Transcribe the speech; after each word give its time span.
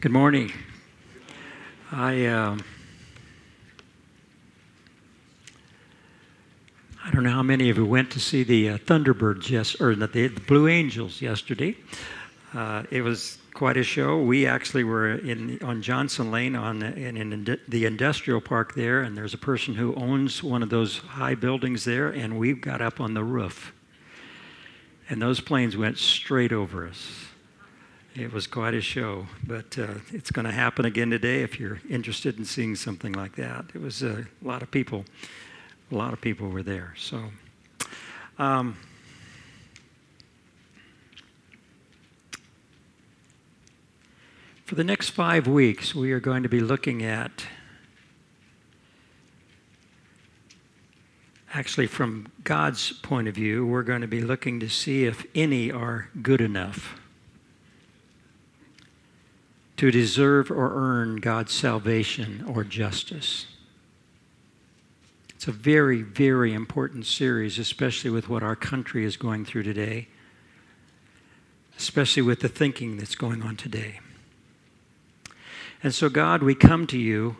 Good 0.00 0.12
morning. 0.12 0.50
I 1.92 2.24
um, 2.24 2.64
I 7.04 7.10
don't 7.10 7.22
know 7.22 7.32
how 7.32 7.42
many 7.42 7.68
of 7.68 7.76
you 7.76 7.84
went 7.84 8.10
to 8.12 8.18
see 8.18 8.42
the 8.42 8.70
uh, 8.70 8.78
Thunderbirds 8.78 9.50
yes 9.50 9.78
or 9.78 9.94
the, 9.94 10.06
the 10.06 10.28
Blue 10.28 10.68
Angels 10.68 11.20
yesterday. 11.20 11.76
Uh, 12.54 12.84
it 12.90 13.02
was 13.02 13.36
quite 13.52 13.76
a 13.76 13.82
show. 13.82 14.22
We 14.22 14.46
actually 14.46 14.84
were 14.84 15.16
in 15.16 15.58
on 15.62 15.82
Johnson 15.82 16.30
Lane 16.30 16.56
on 16.56 16.82
in, 16.82 17.18
in 17.18 17.58
the 17.68 17.84
industrial 17.84 18.40
park 18.40 18.74
there, 18.74 19.02
and 19.02 19.14
there's 19.14 19.34
a 19.34 19.38
person 19.38 19.74
who 19.74 19.94
owns 19.96 20.42
one 20.42 20.62
of 20.62 20.70
those 20.70 20.96
high 20.96 21.34
buildings 21.34 21.84
there, 21.84 22.08
and 22.08 22.38
we 22.38 22.54
got 22.54 22.80
up 22.80 23.02
on 23.02 23.12
the 23.12 23.22
roof, 23.22 23.74
and 25.10 25.20
those 25.20 25.40
planes 25.40 25.76
went 25.76 25.98
straight 25.98 26.54
over 26.54 26.88
us. 26.88 27.29
It 28.16 28.32
was 28.32 28.48
quite 28.48 28.74
a 28.74 28.80
show, 28.80 29.28
but 29.46 29.78
uh, 29.78 29.94
it's 30.12 30.32
going 30.32 30.44
to 30.44 30.50
happen 30.50 30.84
again 30.84 31.10
today 31.10 31.42
if 31.42 31.60
you're 31.60 31.80
interested 31.88 32.38
in 32.38 32.44
seeing 32.44 32.74
something 32.74 33.12
like 33.12 33.36
that. 33.36 33.66
It 33.72 33.80
was 33.80 34.02
a 34.02 34.26
lot 34.42 34.62
of 34.62 34.70
people, 34.72 35.04
a 35.92 35.94
lot 35.94 36.12
of 36.12 36.20
people 36.20 36.48
were 36.48 36.64
there. 36.64 36.92
So, 36.98 37.26
um, 38.36 38.76
for 44.64 44.74
the 44.74 44.82
next 44.82 45.10
five 45.10 45.46
weeks, 45.46 45.94
we 45.94 46.10
are 46.10 46.20
going 46.20 46.42
to 46.42 46.48
be 46.48 46.60
looking 46.60 47.04
at 47.04 47.46
actually, 51.54 51.86
from 51.86 52.26
God's 52.42 52.92
point 52.92 53.28
of 53.28 53.36
view, 53.36 53.64
we're 53.64 53.84
going 53.84 54.00
to 54.00 54.08
be 54.08 54.20
looking 54.20 54.58
to 54.58 54.68
see 54.68 55.04
if 55.04 55.24
any 55.32 55.70
are 55.70 56.10
good 56.22 56.40
enough 56.40 56.99
to 59.80 59.90
deserve 59.90 60.50
or 60.50 60.74
earn 60.74 61.16
God's 61.16 61.54
salvation 61.54 62.44
or 62.46 62.64
justice. 62.64 63.46
It's 65.30 65.48
a 65.48 65.52
very, 65.52 66.02
very 66.02 66.52
important 66.52 67.06
series, 67.06 67.58
especially 67.58 68.10
with 68.10 68.28
what 68.28 68.42
our 68.42 68.54
country 68.54 69.06
is 69.06 69.16
going 69.16 69.46
through 69.46 69.62
today, 69.62 70.08
especially 71.78 72.20
with 72.20 72.40
the 72.40 72.48
thinking 72.50 72.98
that's 72.98 73.14
going 73.14 73.40
on 73.40 73.56
today. 73.56 74.00
And 75.82 75.94
so, 75.94 76.10
God, 76.10 76.42
we 76.42 76.54
come 76.54 76.86
to 76.88 76.98
you 76.98 77.38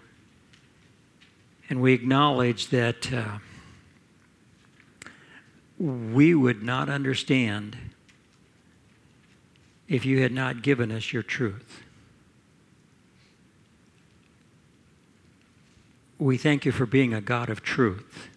and 1.69 1.83
we 1.83 1.93
acknowledge 1.93 2.69
that 2.69 3.13
uh, 3.13 3.37
we 5.79 6.35
would 6.35 6.63
not 6.63 6.89
understand 6.89 7.77
if 9.89 10.07
you 10.07 10.23
had 10.23 10.33
not 10.33 10.63
given 10.63 10.91
us 10.91 11.13
your 11.13 11.23
truth. 11.23 11.83
We 16.21 16.37
thank 16.37 16.67
you 16.67 16.73
for 16.73 16.85
being 16.85 17.15
a 17.15 17.21
God 17.21 17.49
of 17.49 17.63
truth. 17.63 18.29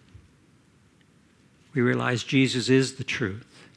We 1.74 1.82
realize 1.82 2.24
Jesus 2.24 2.70
is 2.70 2.94
the 2.94 3.04
truth. 3.04 3.68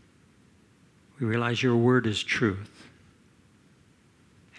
We 1.19 1.27
realize 1.27 1.61
your 1.61 1.75
word 1.75 2.07
is 2.07 2.23
truth. 2.23 2.87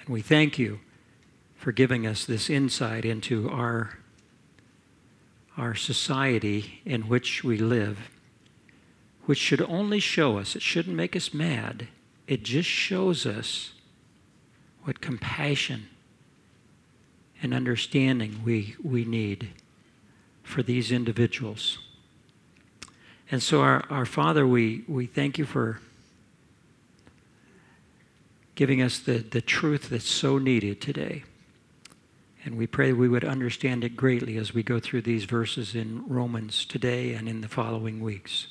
And 0.01 0.13
we 0.13 0.21
thank 0.21 0.59
you 0.59 0.81
for 1.57 1.73
giving 1.73 2.07
us 2.07 2.25
this 2.25 2.51
insight 2.51 3.05
into 3.05 3.49
our, 3.49 3.99
our 5.57 5.75
society 5.75 6.83
in 6.85 7.03
which 7.03 7.43
we 7.43 7.57
live, 7.57 8.11
which 9.25 9.39
should 9.39 9.63
only 9.63 10.01
show 10.01 10.39
us, 10.39 10.57
it 10.57 10.63
shouldn't 10.63 10.97
make 10.97 11.17
us 11.17 11.33
mad, 11.33 11.89
it 12.27 12.43
just 12.43 12.69
shows 12.69 13.25
us 13.25 13.73
what 14.83 15.01
compassion 15.01 15.89
and 17.42 17.55
understanding 17.55 18.41
we, 18.44 18.75
we 18.83 19.05
need 19.05 19.50
for 20.42 20.62
these 20.62 20.91
individuals. 20.91 21.78
And 23.30 23.42
so, 23.42 23.61
our, 23.61 23.85
our 23.90 24.07
Father, 24.07 24.46
we, 24.46 24.85
we 24.89 25.07
thank 25.07 25.39
you 25.39 25.45
for 25.45 25.80
giving 28.55 28.83
us 28.83 28.98
the, 28.98 29.18
the 29.18 29.40
truth 29.40 29.90
that's 29.90 30.08
so 30.08 30.39
needed 30.39 30.80
today. 30.80 31.24
And 32.45 32.57
we 32.57 32.67
pray 32.67 32.92
we 32.92 33.08
would 33.08 33.24
understand 33.24 33.84
it 33.84 33.95
greatly 33.96 34.36
as 34.36 34.55
we 34.55 34.63
go 34.63 34.80
through 34.80 35.02
these 35.02 35.24
verses 35.24 35.74
in 35.74 36.05
Romans 36.08 36.64
today 36.64 37.13
and 37.13 37.29
in 37.29 37.40
the 37.40 37.48
following 37.48 38.01
weeks. 38.01 38.46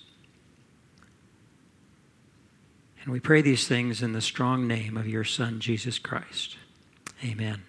And 3.01 3.11
we 3.11 3.19
pray 3.19 3.41
these 3.41 3.67
things 3.67 4.03
in 4.03 4.11
the 4.11 4.21
strong 4.21 4.67
name 4.67 4.97
of 4.97 5.07
your 5.07 5.23
Son, 5.23 5.59
Jesus 5.59 5.97
Christ. 5.97 6.57
Amen. 7.23 7.63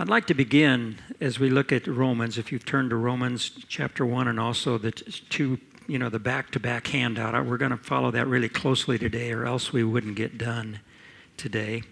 I'd 0.00 0.08
like 0.08 0.28
to 0.28 0.34
begin 0.34 0.96
as 1.20 1.38
we 1.38 1.50
look 1.50 1.72
at 1.72 1.86
Romans. 1.86 2.38
If 2.38 2.50
you've 2.50 2.64
turned 2.64 2.88
to 2.88 2.96
Romans 2.96 3.50
chapter 3.68 4.06
1 4.06 4.28
and 4.28 4.40
also 4.40 4.78
the 4.78 4.92
two, 4.92 5.58
you 5.86 5.98
know, 5.98 6.08
the 6.08 6.18
back 6.18 6.50
to 6.52 6.58
back 6.58 6.86
handout, 6.86 7.44
we're 7.44 7.58
going 7.58 7.70
to 7.70 7.76
follow 7.76 8.10
that 8.12 8.26
really 8.26 8.48
closely 8.48 8.98
today, 8.98 9.30
or 9.30 9.44
else 9.44 9.74
we 9.74 9.84
wouldn't 9.84 10.16
get 10.16 10.38
done 10.38 10.80
today. 11.36 11.82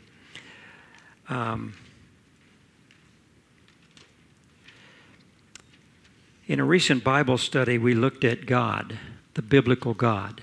Um, 1.29 1.75
in 6.47 6.61
a 6.61 6.65
recent 6.65 7.05
Bible 7.05 7.37
study, 7.37 7.77
we 7.77 7.93
looked 7.93 8.25
at 8.25 8.47
God, 8.47 8.99
the 9.35 9.43
biblical 9.43 9.93
God. 9.93 10.41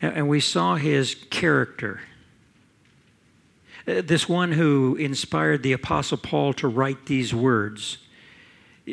And 0.00 0.30
we 0.30 0.40
saw 0.40 0.76
his 0.76 1.14
character 1.28 2.00
this 3.88 4.28
one 4.28 4.52
who 4.52 4.96
inspired 4.96 5.62
the 5.62 5.72
Apostle 5.72 6.18
Paul 6.18 6.52
to 6.54 6.68
write 6.68 7.06
these 7.06 7.34
words, 7.34 7.98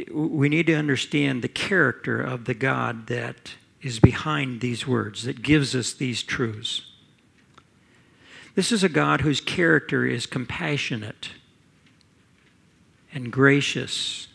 we 0.09 0.47
need 0.47 0.67
to 0.67 0.73
understand 0.73 1.41
the 1.41 1.49
character 1.49 2.21
of 2.21 2.45
the 2.45 2.53
God 2.53 3.07
that 3.07 3.55
is 3.81 3.99
behind 3.99 4.61
these 4.61 4.87
words, 4.87 5.23
that 5.23 5.41
gives 5.41 5.75
us 5.75 5.93
these 5.93 6.23
truths. 6.23 6.93
This 8.55 8.71
is 8.71 8.85
a 8.85 8.89
God 8.89 9.21
whose 9.21 9.41
character 9.41 10.05
is 10.05 10.25
compassionate 10.25 11.31
and 13.13 13.31
gracious. 13.31 14.29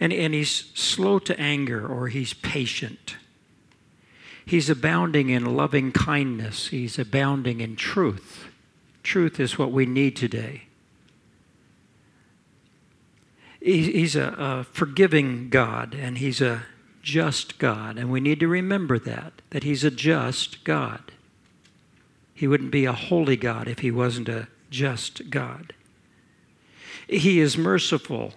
And, 0.00 0.10
and 0.10 0.32
he's 0.32 0.70
slow 0.74 1.18
to 1.20 1.38
anger 1.38 1.86
or 1.86 2.08
he's 2.08 2.32
patient. 2.32 3.16
He's 4.46 4.70
abounding 4.70 5.28
in 5.28 5.54
loving 5.54 5.92
kindness. 5.92 6.68
He's 6.68 6.98
abounding 6.98 7.60
in 7.60 7.76
truth 7.76 8.48
truth 9.06 9.38
is 9.40 9.56
what 9.56 9.72
we 9.72 9.86
need 9.86 10.16
today. 10.16 10.64
He's 13.60 14.14
a, 14.14 14.34
a, 14.38 14.64
forgiving 14.64 15.48
God 15.48 15.94
and 15.94 16.18
He's 16.18 16.40
a 16.40 16.64
just 17.02 17.58
God, 17.58 17.98
and 17.98 18.10
we 18.10 18.20
need 18.20 18.40
to 18.40 18.48
remember 18.48 18.98
that, 18.98 19.40
that 19.50 19.62
He's 19.62 19.84
a 19.84 19.90
just 19.90 20.64
God. 20.64 21.12
He 22.34 22.46
wouldn't 22.46 22.70
be 22.70 22.84
a 22.84 22.92
holy 22.92 23.36
God 23.36 23.68
if 23.68 23.78
He 23.78 23.90
wasn't 23.90 24.28
a 24.28 24.48
just 24.70 25.30
God. 25.30 25.72
He 27.08 27.40
is 27.40 27.56
merciful. 27.56 28.34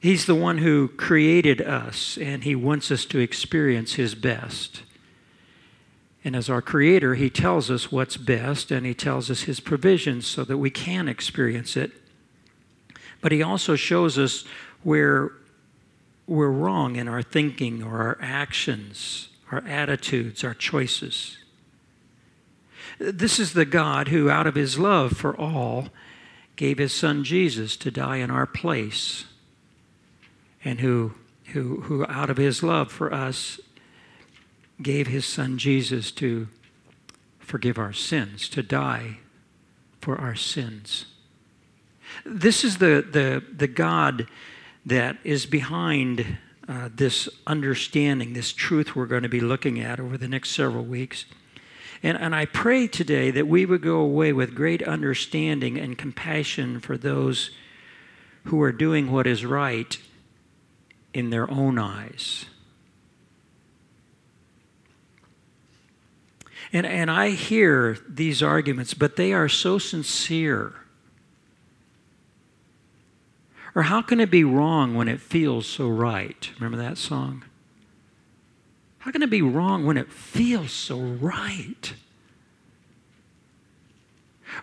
He's 0.00 0.26
the 0.26 0.34
one 0.34 0.58
who 0.58 0.88
created 0.88 1.60
us, 1.62 2.18
and 2.18 2.42
He 2.42 2.56
wants 2.56 2.90
us 2.90 3.04
to 3.06 3.20
experience 3.20 3.94
His 3.94 4.16
best. 4.16 4.82
And 6.24 6.36
as 6.36 6.48
our 6.48 6.62
Creator, 6.62 7.16
He 7.16 7.30
tells 7.30 7.70
us 7.70 7.90
what's 7.90 8.16
best 8.16 8.70
and 8.70 8.86
He 8.86 8.94
tells 8.94 9.30
us 9.30 9.42
His 9.42 9.60
provisions 9.60 10.26
so 10.26 10.44
that 10.44 10.58
we 10.58 10.70
can 10.70 11.08
experience 11.08 11.76
it. 11.76 11.92
But 13.20 13.32
He 13.32 13.42
also 13.42 13.76
shows 13.76 14.18
us 14.18 14.44
where 14.82 15.32
we're 16.26 16.50
wrong 16.50 16.96
in 16.96 17.08
our 17.08 17.22
thinking 17.22 17.82
or 17.82 17.98
our 18.02 18.18
actions, 18.20 19.28
our 19.50 19.64
attitudes, 19.66 20.44
our 20.44 20.54
choices. 20.54 21.38
This 22.98 23.38
is 23.38 23.52
the 23.52 23.64
God 23.64 24.08
who, 24.08 24.30
out 24.30 24.46
of 24.46 24.54
His 24.54 24.78
love 24.78 25.12
for 25.12 25.38
all, 25.38 25.88
gave 26.56 26.78
His 26.78 26.92
Son 26.92 27.24
Jesus 27.24 27.76
to 27.78 27.90
die 27.90 28.18
in 28.18 28.30
our 28.30 28.46
place, 28.46 29.24
and 30.64 30.80
who, 30.80 31.14
who, 31.46 31.80
who 31.82 32.06
out 32.06 32.30
of 32.30 32.36
His 32.36 32.62
love 32.62 32.92
for 32.92 33.12
us, 33.12 33.58
gave 34.82 35.06
his 35.06 35.24
son 35.24 35.58
Jesus 35.58 36.10
to 36.12 36.48
forgive 37.38 37.78
our 37.78 37.92
sins, 37.92 38.48
to 38.50 38.62
die 38.62 39.18
for 40.00 40.20
our 40.20 40.34
sins. 40.34 41.06
This 42.24 42.64
is 42.64 42.78
the, 42.78 43.06
the, 43.10 43.42
the 43.54 43.66
God 43.66 44.26
that 44.84 45.16
is 45.24 45.46
behind 45.46 46.38
uh, 46.68 46.88
this 46.94 47.28
understanding, 47.46 48.32
this 48.32 48.52
truth 48.52 48.94
we're 48.94 49.06
going 49.06 49.22
to 49.22 49.28
be 49.28 49.40
looking 49.40 49.80
at 49.80 50.00
over 50.00 50.16
the 50.16 50.28
next 50.28 50.50
several 50.50 50.84
weeks. 50.84 51.24
And, 52.02 52.18
and 52.18 52.34
I 52.34 52.46
pray 52.46 52.86
today 52.86 53.30
that 53.30 53.46
we 53.46 53.64
would 53.64 53.82
go 53.82 53.98
away 53.98 54.32
with 54.32 54.54
great 54.54 54.82
understanding 54.82 55.78
and 55.78 55.96
compassion 55.96 56.80
for 56.80 56.96
those 56.96 57.50
who 58.44 58.60
are 58.62 58.72
doing 58.72 59.10
what 59.10 59.26
is 59.26 59.44
right 59.44 59.96
in 61.14 61.30
their 61.30 61.50
own 61.50 61.78
eyes 61.78 62.46
And, 66.72 66.86
and 66.86 67.10
I 67.10 67.30
hear 67.30 67.98
these 68.08 68.42
arguments, 68.42 68.94
but 68.94 69.16
they 69.16 69.32
are 69.32 69.48
so 69.48 69.78
sincere. 69.78 70.72
Or 73.74 73.82
how 73.82 74.02
can 74.02 74.20
it 74.20 74.30
be 74.30 74.44
wrong 74.44 74.94
when 74.94 75.08
it 75.08 75.20
feels 75.20 75.66
so 75.66 75.88
right? 75.88 76.50
Remember 76.58 76.78
that 76.78 76.98
song? 76.98 77.44
How 78.98 79.10
can 79.10 79.22
it 79.22 79.30
be 79.30 79.42
wrong 79.42 79.84
when 79.84 79.96
it 79.96 80.12
feels 80.12 80.72
so 80.72 80.98
right? 80.98 81.94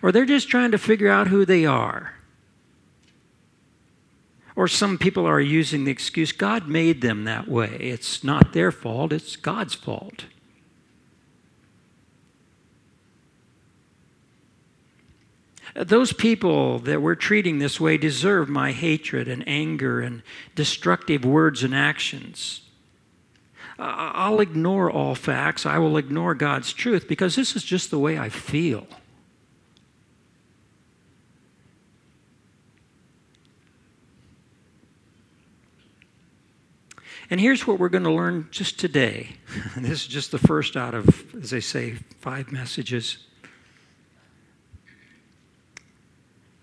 Or 0.02 0.12
they're 0.12 0.24
just 0.24 0.48
trying 0.48 0.70
to 0.70 0.78
figure 0.78 1.08
out 1.08 1.28
who 1.28 1.44
they 1.44 1.66
are. 1.66 2.14
Or 4.56 4.66
some 4.68 4.98
people 4.98 5.26
are 5.26 5.40
using 5.40 5.84
the 5.84 5.90
excuse 5.90 6.32
God 6.32 6.68
made 6.68 7.00
them 7.00 7.24
that 7.24 7.48
way. 7.48 7.76
It's 7.80 8.22
not 8.24 8.52
their 8.52 8.72
fault, 8.72 9.12
it's 9.12 9.36
God's 9.36 9.74
fault. 9.74 10.24
Those 15.74 16.12
people 16.12 16.80
that 16.80 17.00
we're 17.00 17.14
treating 17.14 17.58
this 17.58 17.80
way 17.80 17.96
deserve 17.96 18.48
my 18.48 18.72
hatred 18.72 19.28
and 19.28 19.46
anger 19.46 20.00
and 20.00 20.22
destructive 20.54 21.24
words 21.24 21.62
and 21.62 21.74
actions. 21.74 22.62
I'll 23.78 24.40
ignore 24.40 24.90
all 24.90 25.14
facts. 25.14 25.64
I 25.64 25.78
will 25.78 25.96
ignore 25.96 26.34
God's 26.34 26.72
truth 26.72 27.08
because 27.08 27.36
this 27.36 27.56
is 27.56 27.64
just 27.64 27.90
the 27.90 27.98
way 27.98 28.18
I 28.18 28.28
feel. 28.28 28.86
And 37.30 37.40
here's 37.40 37.64
what 37.64 37.78
we're 37.78 37.88
going 37.88 38.04
to 38.04 38.12
learn 38.12 38.48
just 38.50 38.78
today. 38.78 39.36
this 39.76 40.02
is 40.02 40.06
just 40.08 40.32
the 40.32 40.38
first 40.38 40.76
out 40.76 40.94
of, 40.94 41.34
as 41.36 41.50
they 41.50 41.60
say, 41.60 41.92
five 42.18 42.50
messages. 42.50 43.18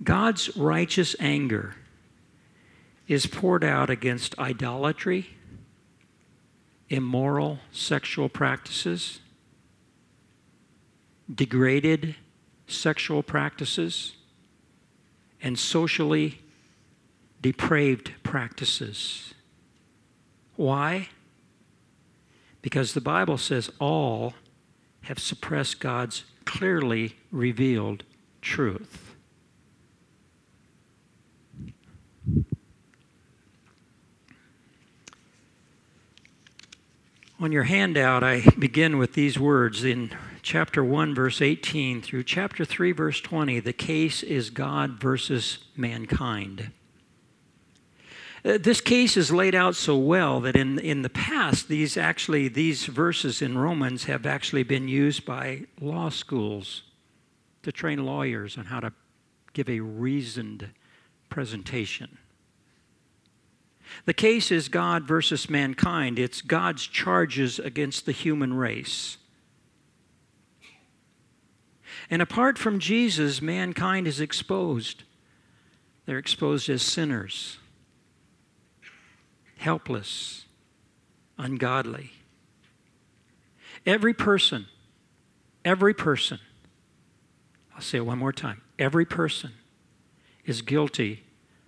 God's 0.03 0.55
righteous 0.55 1.15
anger 1.19 1.75
is 3.07 3.25
poured 3.25 3.63
out 3.63 3.89
against 3.89 4.37
idolatry 4.37 5.37
immoral 6.89 7.59
sexual 7.71 8.29
practices, 8.29 9.19
degraded 11.33 12.15
sexual 12.67 13.23
practices, 13.23 14.15
and 15.41 15.57
socially 15.59 16.39
depraved 17.41 18.11
practices. 18.23 19.33
Why? 20.55 21.09
Because 22.61 22.93
the 22.93 23.01
Bible 23.01 23.37
says 23.37 23.69
all 23.79 24.33
have 25.01 25.19
suppressed 25.19 25.79
God's 25.79 26.23
clearly 26.45 27.15
revealed 27.31 28.03
truth. 28.41 29.06
On 37.39 37.51
your 37.51 37.65
handout, 37.65 38.23
I 38.23 38.41
begin 38.57 38.97
with 38.97 39.13
these 39.13 39.37
words 39.37 39.83
in 39.83 40.09
chapter 40.41 40.83
1, 40.83 41.13
verse 41.13 41.39
18 41.39 42.01
through 42.01 42.23
chapter 42.23 42.65
3, 42.65 42.91
verse 42.93 43.21
20. 43.21 43.59
The 43.59 43.73
case 43.73 44.23
is 44.23 44.49
God 44.49 44.99
versus 44.99 45.59
mankind. 45.75 46.71
Uh, 48.43 48.57
this 48.57 48.81
case 48.81 49.15
is 49.15 49.31
laid 49.31 49.53
out 49.53 49.75
so 49.75 49.95
well 49.95 50.39
that 50.39 50.55
in, 50.55 50.79
in 50.79 51.03
the 51.03 51.11
past, 51.11 51.67
these 51.67 51.95
actually, 51.95 52.47
these 52.47 52.87
verses 52.87 53.39
in 53.39 53.55
Romans 53.55 54.05
have 54.05 54.25
actually 54.25 54.63
been 54.63 54.87
used 54.87 55.23
by 55.23 55.65
law 55.79 56.09
schools 56.09 56.81
to 57.61 57.71
train 57.71 58.03
lawyers 58.03 58.57
on 58.57 58.65
how 58.65 58.79
to 58.79 58.91
give 59.53 59.69
a 59.69 59.79
reasoned 59.79 60.71
presentation. 61.29 62.17
The 64.05 64.13
case 64.13 64.51
is 64.51 64.69
God 64.69 65.03
versus 65.03 65.49
mankind. 65.49 66.19
It's 66.19 66.41
God's 66.41 66.85
charges 66.85 67.59
against 67.59 68.05
the 68.05 68.11
human 68.11 68.53
race. 68.53 69.17
And 72.09 72.21
apart 72.21 72.57
from 72.57 72.79
Jesus, 72.79 73.41
mankind 73.41 74.07
is 74.07 74.21
exposed. 74.21 75.03
They're 76.05 76.17
exposed 76.17 76.69
as 76.69 76.81
sinners, 76.81 77.57
helpless, 79.57 80.45
ungodly. 81.37 82.11
Every 83.85 84.13
person, 84.13 84.67
every 85.65 85.93
person, 85.93 86.39
I'll 87.75 87.81
say 87.81 87.99
it 87.99 88.05
one 88.05 88.17
more 88.17 88.33
time 88.33 88.61
every 88.79 89.05
person 89.05 89.53
is 90.45 90.61
guilty 90.61 91.23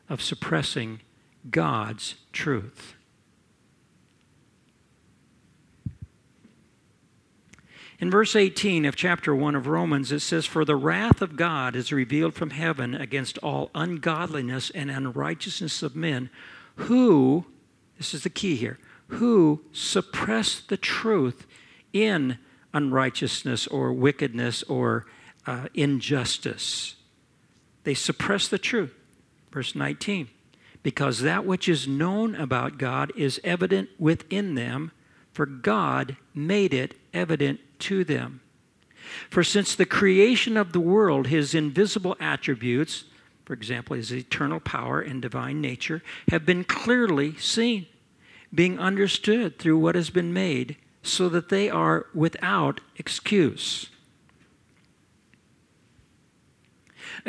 of 0.10 0.22
suppressing 0.22 1.02
God's 1.50 2.16
truth. 2.32 2.96
In 8.00 8.10
verse 8.10 8.34
18 8.36 8.86
of 8.86 8.96
chapter 8.96 9.36
1 9.36 9.56
of 9.56 9.68
Romans, 9.68 10.12
it 10.14 10.22
says, 10.22 10.46
For 10.46 10.64
the 10.64 10.78
wrath 10.78 11.22
of 11.22 11.36
God 11.36 11.76
is 11.76 11.92
revealed 11.92 12.34
from 12.34 12.52
heaven 12.52 12.96
against 12.96 13.38
all 13.40 13.72
ungodliness 13.76 14.70
and 14.70 14.90
unrighteousness 14.90 15.84
of 15.84 15.98
men 15.98 16.30
who, 16.76 17.46
this 17.98 18.14
is 18.14 18.24
the 18.24 18.30
key 18.30 18.56
here, 18.56 18.80
who 19.08 19.66
suppress 19.74 20.62
the 20.62 20.78
truth 20.78 21.46
in 21.92 22.38
unrighteousness 22.74 23.68
or 23.68 23.92
wickedness 23.92 24.64
or 24.64 25.06
uh, 25.46 25.68
injustice. 25.74 26.96
They 27.84 27.96
suppress 27.96 28.48
the 28.48 28.60
truth. 28.60 28.94
Verse 29.52 29.76
19 29.76 30.30
because 30.84 31.20
that 31.20 31.46
which 31.46 31.68
is 31.68 31.88
known 31.88 32.36
about 32.36 32.78
God 32.78 33.12
is 33.16 33.40
evident 33.44 33.90
within 34.00 34.56
them, 34.56 34.92
for 35.32 35.46
God 35.46 36.18
made 36.34 36.74
it 36.74 36.96
evident 37.14 37.60
to 37.80 38.04
them. 38.04 38.42
For 39.30 39.44
since 39.44 39.76
the 39.76 39.86
creation 39.86 40.58
of 40.58 40.72
the 40.72 40.80
world, 40.80 41.28
his 41.28 41.56
invisible 41.56 42.16
attributes, 42.20 43.06
for 43.46 43.54
example, 43.54 43.96
his 43.96 44.12
eternal 44.12 44.60
power 44.60 45.02
and 45.02 45.22
divine 45.22 45.62
nature, 45.62 46.04
have 46.30 46.46
been 46.46 46.64
clearly 46.64 47.36
seen, 47.38 47.88
being 48.54 48.80
understood 48.80 49.58
through 49.58 49.78
what 49.78 49.96
has 49.96 50.10
been 50.10 50.34
made, 50.34 50.78
so 51.02 51.30
that 51.30 51.50
they 51.50 51.70
are 51.70 52.06
without 52.14 52.82
excuse. 52.98 53.90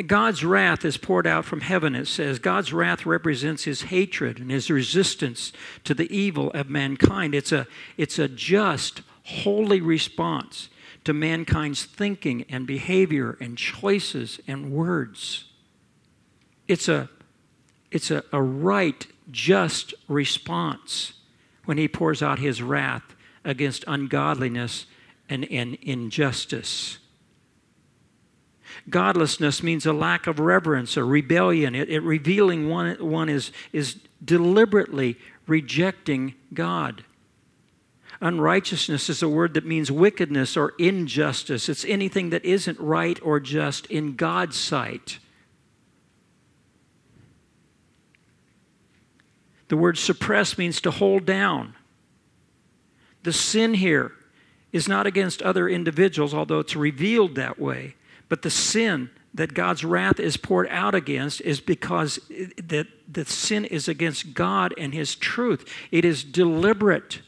God's 0.07 0.43
wrath 0.43 0.85
is 0.85 0.97
poured 0.97 1.27
out 1.27 1.45
from 1.45 1.61
heaven, 1.61 1.95
it 1.95 2.07
says. 2.07 2.39
God's 2.39 2.71
wrath 2.71 3.05
represents 3.05 3.63
his 3.63 3.83
hatred 3.83 4.39
and 4.39 4.49
his 4.49 4.69
resistance 4.69 5.51
to 5.83 5.93
the 5.93 6.13
evil 6.15 6.51
of 6.51 6.69
mankind. 6.69 7.35
It's 7.35 7.51
a, 7.51 7.67
it's 7.97 8.17
a 8.17 8.27
just, 8.27 9.01
holy 9.23 9.81
response 9.81 10.69
to 11.03 11.13
mankind's 11.13 11.83
thinking 11.83 12.45
and 12.49 12.67
behavior 12.67 13.37
and 13.39 13.57
choices 13.57 14.39
and 14.47 14.71
words. 14.71 15.45
It's 16.67 16.87
a, 16.87 17.09
it's 17.91 18.11
a, 18.11 18.23
a 18.31 18.41
right, 18.41 19.05
just 19.29 19.93
response 20.07 21.13
when 21.65 21.77
he 21.77 21.87
pours 21.87 22.21
out 22.21 22.39
his 22.39 22.61
wrath 22.61 23.15
against 23.43 23.83
ungodliness 23.87 24.85
and, 25.29 25.45
and 25.51 25.75
injustice. 25.81 26.99
Godlessness 28.89 29.63
means 29.63 29.85
a 29.85 29.93
lack 29.93 30.27
of 30.27 30.39
reverence, 30.39 30.97
a 30.97 31.03
rebellion. 31.03 31.75
It, 31.75 31.89
it 31.89 32.01
revealing 32.01 32.69
one, 32.69 32.95
one 32.99 33.29
is, 33.29 33.51
is 33.71 33.97
deliberately 34.23 35.17
rejecting 35.47 36.35
God. 36.53 37.03
Unrighteousness 38.21 39.09
is 39.09 39.23
a 39.23 39.29
word 39.29 39.55
that 39.55 39.65
means 39.65 39.91
wickedness 39.91 40.55
or 40.55 40.73
injustice. 40.77 41.67
It's 41.67 41.85
anything 41.85 42.29
that 42.29 42.45
isn't 42.45 42.79
right 42.79 43.19
or 43.23 43.39
just 43.39 43.87
in 43.87 44.15
God's 44.15 44.57
sight. 44.57 45.17
The 49.69 49.77
word 49.77 49.97
suppress 49.97 50.57
means 50.57 50.81
to 50.81 50.91
hold 50.91 51.25
down. 51.25 51.75
The 53.23 53.33
sin 53.33 53.73
here 53.73 54.11
is 54.71 54.87
not 54.87 55.07
against 55.07 55.41
other 55.41 55.67
individuals, 55.67 56.33
although 56.33 56.59
it's 56.59 56.75
revealed 56.75 57.35
that 57.35 57.59
way. 57.59 57.95
But 58.31 58.43
the 58.43 58.49
sin 58.49 59.09
that 59.33 59.53
God's 59.53 59.83
wrath 59.83 60.17
is 60.17 60.37
poured 60.37 60.69
out 60.69 60.95
against 60.95 61.41
is 61.41 61.59
because 61.59 62.17
that 62.63 62.87
the 63.05 63.25
sin 63.25 63.65
is 63.65 63.89
against 63.89 64.33
God 64.33 64.73
and 64.77 64.93
His 64.93 65.15
truth. 65.15 65.69
It 65.91 66.05
is 66.05 66.23
deliberate. 66.23 67.19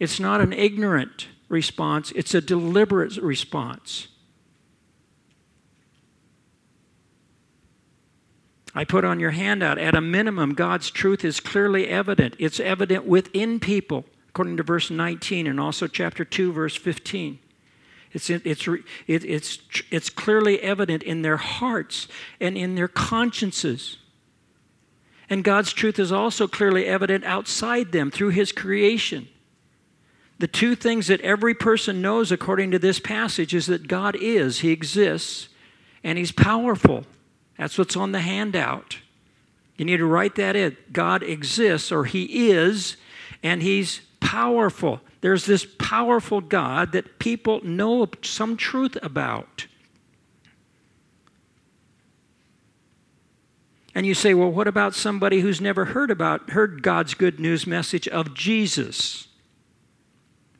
It's 0.00 0.18
not 0.18 0.40
an 0.40 0.54
ignorant 0.54 1.28
response, 1.50 2.10
it's 2.12 2.32
a 2.32 2.40
deliberate 2.40 3.18
response. 3.18 4.08
I 8.74 8.84
put 8.84 9.04
on 9.04 9.20
your 9.20 9.32
handout, 9.32 9.76
at 9.76 9.94
a 9.94 10.00
minimum, 10.00 10.54
God's 10.54 10.90
truth 10.90 11.22
is 11.22 11.38
clearly 11.38 11.88
evident. 11.88 12.34
It's 12.38 12.60
evident 12.60 13.04
within 13.04 13.60
people, 13.60 14.06
according 14.30 14.56
to 14.56 14.62
verse 14.62 14.90
19 14.90 15.46
and 15.46 15.60
also 15.60 15.86
chapter 15.86 16.24
2, 16.24 16.50
verse 16.50 16.76
15. 16.76 17.40
It's, 18.12 18.28
it's, 18.28 18.68
it, 18.68 18.84
it's, 19.24 19.58
it's 19.90 20.10
clearly 20.10 20.60
evident 20.60 21.02
in 21.02 21.22
their 21.22 21.38
hearts 21.38 22.08
and 22.40 22.56
in 22.56 22.74
their 22.74 22.88
consciences. 22.88 23.98
And 25.30 25.42
God's 25.42 25.72
truth 25.72 25.98
is 25.98 26.12
also 26.12 26.46
clearly 26.46 26.86
evident 26.86 27.24
outside 27.24 27.92
them 27.92 28.10
through 28.10 28.30
His 28.30 28.52
creation. 28.52 29.28
The 30.38 30.46
two 30.46 30.74
things 30.74 31.06
that 31.06 31.20
every 31.22 31.54
person 31.54 32.02
knows 32.02 32.30
according 32.30 32.72
to 32.72 32.78
this 32.78 32.98
passage 32.98 33.54
is 33.54 33.66
that 33.66 33.88
God 33.88 34.16
is, 34.20 34.60
He 34.60 34.72
exists, 34.72 35.48
and 36.04 36.18
He's 36.18 36.32
powerful. 36.32 37.06
That's 37.56 37.78
what's 37.78 37.96
on 37.96 38.12
the 38.12 38.20
handout. 38.20 38.98
You 39.76 39.86
need 39.86 39.98
to 39.98 40.06
write 40.06 40.34
that 40.34 40.54
in. 40.54 40.76
God 40.92 41.22
exists, 41.22 41.90
or 41.90 42.04
He 42.04 42.50
is, 42.50 42.96
and 43.42 43.62
He's 43.62 44.02
powerful. 44.32 44.98
There's 45.20 45.44
this 45.44 45.66
powerful 45.78 46.40
God 46.40 46.92
that 46.92 47.18
people 47.18 47.60
know 47.62 48.08
some 48.22 48.56
truth 48.56 48.96
about. 49.02 49.66
And 53.94 54.06
you 54.06 54.14
say, 54.14 54.32
well, 54.32 54.50
what 54.50 54.66
about 54.66 54.94
somebody 54.94 55.40
who's 55.40 55.60
never 55.60 55.84
heard 55.84 56.10
about 56.10 56.48
heard 56.48 56.82
God's 56.82 57.12
good 57.12 57.38
news 57.38 57.66
message 57.66 58.08
of 58.08 58.32
Jesus? 58.32 59.28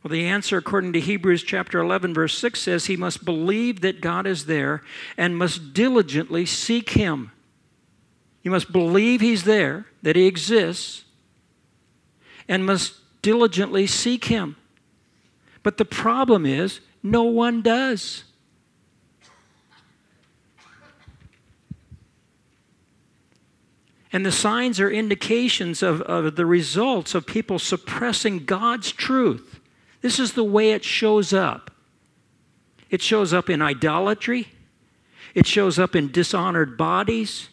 Well, 0.03 0.11
the 0.11 0.27
answer, 0.27 0.59
according 0.59 0.93
to 0.93 1.01
Hebrews 1.01 1.43
chapter 1.43 1.79
11, 1.79 2.13
verse 2.13 2.37
6, 2.37 2.61
says 2.61 2.85
he 2.87 2.97
must 2.99 3.25
believe 3.25 3.81
that 3.81 4.03
God 4.03 4.27
is 4.27 4.45
there 4.45 4.83
and 5.17 5.39
must 5.39 5.73
diligently 5.73 6.45
seek 6.45 6.91
him. 6.91 7.31
You 8.43 8.51
must 8.51 8.71
believe 8.71 9.23
he's 9.23 9.45
there, 9.45 9.87
that 10.03 10.15
he 10.15 10.27
exists, 10.27 11.05
and 12.47 12.67
must 12.67 12.97
diligently 13.23 13.87
seek 13.87 14.27
him. 14.27 14.57
But 15.63 15.79
the 15.79 15.85
problem 15.85 16.45
is, 16.45 16.81
no 17.03 17.23
one 17.23 17.63
does. 17.63 18.25
And 24.13 24.27
the 24.27 24.33
signs 24.33 24.79
are 24.79 24.91
indications 24.91 25.83
of, 25.83 26.03
of 26.03 26.37
the 26.37 26.45
results 26.45 27.15
of 27.15 27.27
people 27.27 27.59
suppressing 27.59 28.45
God's 28.45 28.93
truth. 28.93 29.61
This 30.03 30.19
is 30.19 30.35
the 30.35 30.45
way 30.45 30.73
it 30.73 30.85
shows 30.85 31.33
up. 31.33 31.71
It 32.91 33.01
shows 33.01 33.33
up 33.33 33.49
in 33.49 33.63
idolatry. 33.63 34.49
It 35.35 35.47
shows 35.47 35.79
up 35.79 35.97
in 35.97 36.13
dishonored 36.13 36.77
bodies. 36.77 37.49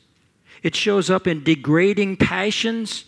It 0.61 0.75
shows 0.75 1.09
up 1.09 1.27
in 1.27 1.43
degrading 1.43 2.17
passions. 2.17 3.05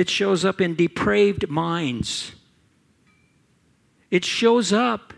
It 0.00 0.08
shows 0.08 0.46
up 0.46 0.62
in 0.62 0.76
depraved 0.76 1.50
minds. 1.50 2.32
It 4.10 4.24
shows 4.24 4.72
up 4.72 5.12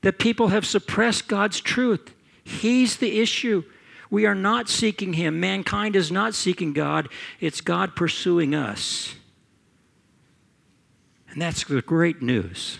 that 0.00 0.18
people 0.18 0.48
have 0.48 0.64
suppressed 0.64 1.28
God's 1.28 1.60
truth. 1.60 2.14
He's 2.42 2.96
the 2.96 3.20
issue. 3.20 3.64
We 4.08 4.24
are 4.24 4.34
not 4.34 4.70
seeking 4.70 5.12
Him. 5.12 5.40
Mankind 5.40 5.94
is 5.94 6.10
not 6.10 6.34
seeking 6.34 6.72
God, 6.72 7.10
it's 7.38 7.60
God 7.60 7.94
pursuing 7.94 8.54
us. 8.54 9.14
And 11.28 11.42
that's 11.42 11.64
the 11.64 11.82
great 11.82 12.22
news. 12.22 12.78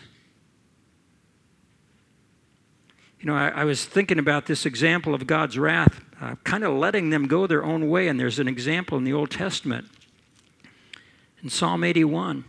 You 3.20 3.26
know, 3.26 3.36
I, 3.36 3.48
I 3.48 3.64
was 3.64 3.84
thinking 3.84 4.18
about 4.18 4.46
this 4.46 4.64
example 4.64 5.14
of 5.14 5.26
God's 5.26 5.58
wrath, 5.58 6.00
uh, 6.22 6.36
kind 6.44 6.64
of 6.64 6.72
letting 6.72 7.10
them 7.10 7.26
go 7.26 7.46
their 7.46 7.66
own 7.66 7.90
way, 7.90 8.08
and 8.08 8.18
there's 8.18 8.38
an 8.38 8.48
example 8.48 8.96
in 8.96 9.04
the 9.04 9.12
Old 9.12 9.30
Testament 9.30 9.90
in 11.44 11.50
Psalm 11.50 11.84
81. 11.84 12.44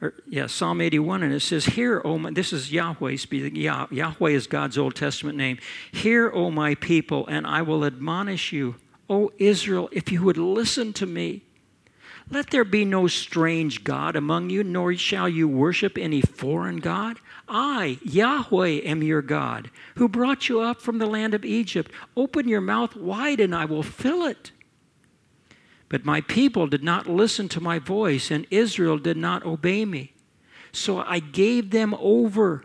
Or, 0.00 0.14
yeah, 0.28 0.46
Psalm 0.46 0.80
81, 0.80 1.22
and 1.22 1.32
it 1.32 1.40
says, 1.40 1.64
Hear, 1.64 2.02
O 2.04 2.18
my, 2.18 2.30
this 2.30 2.52
is 2.52 2.70
Yahweh 2.70 3.16
speaking. 3.16 3.56
Yah, 3.56 3.86
Yahweh 3.90 4.30
is 4.30 4.46
God's 4.46 4.76
Old 4.76 4.94
Testament 4.94 5.38
name. 5.38 5.58
Hear, 5.90 6.30
O 6.30 6.50
my 6.50 6.74
people, 6.74 7.26
and 7.26 7.46
I 7.46 7.62
will 7.62 7.84
admonish 7.84 8.52
you. 8.52 8.76
O 9.08 9.32
Israel, 9.38 9.88
if 9.92 10.12
you 10.12 10.22
would 10.22 10.36
listen 10.36 10.92
to 10.94 11.06
me. 11.06 11.42
Let 12.30 12.50
there 12.50 12.64
be 12.64 12.86
no 12.86 13.06
strange 13.06 13.84
God 13.84 14.16
among 14.16 14.48
you, 14.48 14.64
nor 14.64 14.94
shall 14.94 15.28
you 15.28 15.46
worship 15.46 15.98
any 15.98 16.22
foreign 16.22 16.78
God. 16.78 17.18
I, 17.46 17.98
Yahweh, 18.02 18.80
am 18.84 19.02
your 19.02 19.20
God, 19.20 19.70
who 19.96 20.08
brought 20.08 20.48
you 20.48 20.60
up 20.60 20.80
from 20.80 20.98
the 20.98 21.06
land 21.06 21.34
of 21.34 21.44
Egypt. 21.44 21.92
Open 22.16 22.48
your 22.48 22.62
mouth 22.62 22.96
wide, 22.96 23.40
and 23.40 23.54
I 23.54 23.66
will 23.66 23.82
fill 23.82 24.24
it. 24.24 24.52
But 25.88 26.04
my 26.04 26.20
people 26.22 26.66
did 26.66 26.82
not 26.82 27.06
listen 27.06 27.48
to 27.50 27.60
my 27.60 27.78
voice, 27.78 28.30
and 28.30 28.46
Israel 28.50 28.98
did 28.98 29.16
not 29.16 29.44
obey 29.44 29.84
me. 29.84 30.12
So 30.72 30.98
I 30.98 31.20
gave 31.20 31.70
them 31.70 31.94
over 32.00 32.64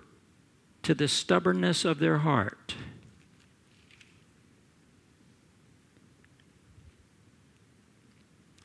to 0.83 0.93
the 0.93 1.07
stubbornness 1.07 1.85
of 1.85 1.99
their 1.99 2.19
heart. 2.19 2.75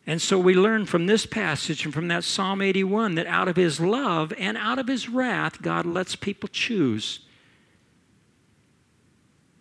And 0.07 0.21
so 0.21 0.39
we 0.39 0.55
learn 0.55 0.85
from 0.85 1.07
this 1.07 1.25
passage 1.25 1.85
and 1.85 1.95
from 1.95 2.09
that 2.09 2.25
Psalm 2.25 2.61
81 2.61 3.15
that 3.15 3.27
out 3.27 3.49
of 3.49 3.57
his 3.57 3.81
love 3.81 4.33
and 4.39 4.57
out 4.57 4.79
of 4.79 4.87
his 4.87 5.09
wrath, 5.09 5.63
God 5.63 5.87
lets 5.87 6.15
people 6.15 6.49
choose. 6.53 7.21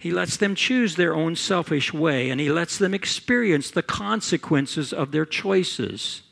He 0.03 0.11
lets 0.11 0.35
them 0.35 0.53
choose 0.53 0.97
their 0.97 1.15
own 1.15 1.37
selfish 1.37 1.93
way, 1.93 2.29
and 2.29 2.41
He 2.41 2.51
lets 2.51 2.77
them 2.77 2.93
experience 2.93 3.71
the 3.71 3.81
consequences 3.81 4.91
of 4.91 5.13
their 5.13 5.25
choices. 5.25 6.23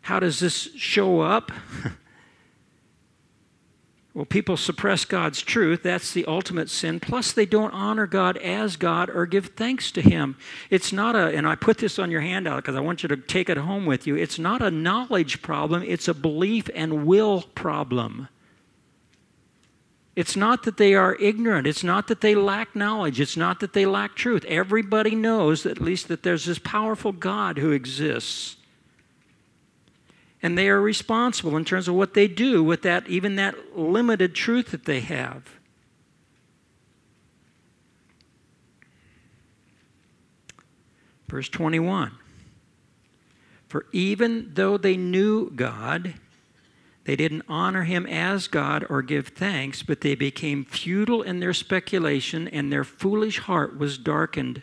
How 0.00 0.18
does 0.18 0.40
this 0.40 0.70
show 0.76 1.20
up? 1.20 1.52
well, 4.14 4.24
people 4.24 4.56
suppress 4.56 5.04
God's 5.04 5.42
truth. 5.42 5.82
That's 5.82 6.14
the 6.14 6.24
ultimate 6.24 6.70
sin. 6.70 7.00
Plus, 7.00 7.32
they 7.32 7.44
don't 7.44 7.74
honor 7.74 8.06
God 8.06 8.38
as 8.38 8.76
God 8.76 9.10
or 9.10 9.26
give 9.26 9.48
thanks 9.48 9.90
to 9.90 10.00
Him. 10.00 10.38
It's 10.70 10.90
not 10.90 11.14
a, 11.14 11.36
and 11.36 11.46
I 11.46 11.54
put 11.54 11.76
this 11.76 11.98
on 11.98 12.10
your 12.10 12.22
handout 12.22 12.62
because 12.62 12.76
I 12.76 12.80
want 12.80 13.02
you 13.02 13.10
to 13.10 13.18
take 13.18 13.50
it 13.50 13.58
home 13.58 13.84
with 13.84 14.06
you. 14.06 14.16
It's 14.16 14.38
not 14.38 14.62
a 14.62 14.70
knowledge 14.70 15.42
problem, 15.42 15.82
it's 15.82 16.08
a 16.08 16.14
belief 16.14 16.70
and 16.74 17.04
will 17.04 17.42
problem. 17.54 18.28
It's 20.16 20.36
not 20.36 20.62
that 20.62 20.76
they 20.76 20.94
are 20.94 21.16
ignorant. 21.16 21.66
It's 21.66 21.82
not 21.82 22.06
that 22.06 22.20
they 22.20 22.34
lack 22.36 22.76
knowledge. 22.76 23.20
It's 23.20 23.36
not 23.36 23.58
that 23.60 23.72
they 23.72 23.84
lack 23.84 24.14
truth. 24.14 24.44
Everybody 24.44 25.14
knows 25.14 25.66
at 25.66 25.80
least 25.80 26.06
that 26.08 26.22
there's 26.22 26.44
this 26.44 26.60
powerful 26.60 27.10
God 27.10 27.58
who 27.58 27.72
exists. 27.72 28.56
And 30.40 30.56
they 30.56 30.68
are 30.68 30.80
responsible 30.80 31.56
in 31.56 31.64
terms 31.64 31.88
of 31.88 31.94
what 31.94 32.14
they 32.14 32.28
do 32.28 32.62
with 32.62 32.82
that, 32.82 33.08
even 33.08 33.36
that 33.36 33.76
limited 33.76 34.34
truth 34.34 34.70
that 34.70 34.84
they 34.84 35.00
have. 35.00 35.48
Verse 41.26 41.48
21 41.48 42.12
For 43.66 43.86
even 43.90 44.52
though 44.54 44.76
they 44.76 44.96
knew 44.96 45.50
God, 45.50 46.14
they 47.04 47.16
didn't 47.16 47.44
honor 47.48 47.84
him 47.84 48.06
as 48.06 48.48
God 48.48 48.86
or 48.88 49.02
give 49.02 49.28
thanks, 49.28 49.82
but 49.82 50.00
they 50.00 50.14
became 50.14 50.64
futile 50.64 51.22
in 51.22 51.40
their 51.40 51.52
speculation, 51.52 52.48
and 52.48 52.72
their 52.72 52.84
foolish 52.84 53.40
heart 53.40 53.78
was 53.78 53.98
darkened. 53.98 54.62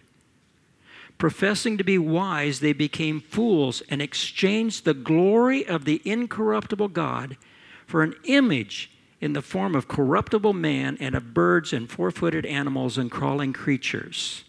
Professing 1.19 1.77
to 1.77 1.83
be 1.83 2.00
wise, 2.00 2.60
they 2.60 2.74
became 2.74 3.21
fools 3.21 3.83
and 3.89 4.01
exchanged 4.01 4.86
the 4.86 4.95
glory 4.95 5.67
of 5.67 5.86
the 5.86 6.01
incorruptible 6.03 6.88
God 6.88 7.38
for 7.86 8.01
an 8.01 8.15
image 8.24 8.89
in 9.19 9.33
the 9.33 9.43
form 9.43 9.75
of 9.75 9.88
corruptible 9.88 10.53
man 10.53 10.98
and 11.00 11.13
of 11.13 11.36
birds 11.36 11.71
and 11.71 11.91
four 11.91 12.10
footed 12.10 12.43
animals 12.48 12.98
and 12.98 13.12
crawling 13.12 13.53
creatures. 13.53 14.45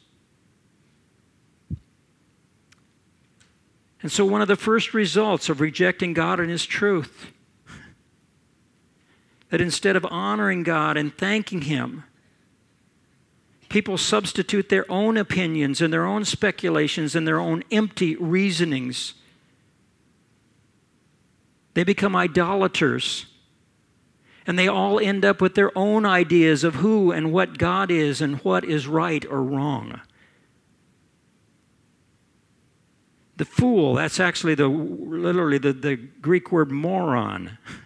And 4.00 4.10
so, 4.10 4.24
one 4.24 4.40
of 4.40 4.48
the 4.48 4.56
first 4.56 4.94
results 4.94 5.50
of 5.50 5.60
rejecting 5.60 6.14
God 6.14 6.40
and 6.40 6.50
His 6.50 6.64
truth 6.64 7.30
that 9.52 9.60
instead 9.60 9.96
of 9.96 10.06
honoring 10.06 10.62
God 10.62 10.96
and 10.96 11.14
thanking 11.14 11.60
Him, 11.60 12.04
people 13.68 13.98
substitute 13.98 14.70
their 14.70 14.90
own 14.90 15.18
opinions 15.18 15.82
and 15.82 15.92
their 15.92 16.06
own 16.06 16.24
speculations 16.24 17.14
and 17.14 17.28
their 17.28 17.38
own 17.38 17.62
empty 17.70 18.16
reasonings. 18.16 19.12
They 21.74 21.84
become 21.84 22.16
idolaters. 22.16 23.26
And 24.46 24.58
they 24.58 24.68
all 24.68 24.98
end 24.98 25.22
up 25.22 25.42
with 25.42 25.54
their 25.54 25.76
own 25.76 26.06
ideas 26.06 26.64
of 26.64 26.76
who 26.76 27.12
and 27.12 27.30
what 27.30 27.58
God 27.58 27.90
is 27.90 28.22
and 28.22 28.36
what 28.38 28.64
is 28.64 28.86
right 28.86 29.22
or 29.26 29.42
wrong. 29.42 30.00
The 33.36 33.44
fool, 33.44 33.96
that's 33.96 34.18
actually 34.18 34.54
the 34.54 34.68
literally 34.68 35.58
the, 35.58 35.74
the 35.74 35.96
Greek 35.96 36.50
word 36.50 36.70
moron. 36.70 37.58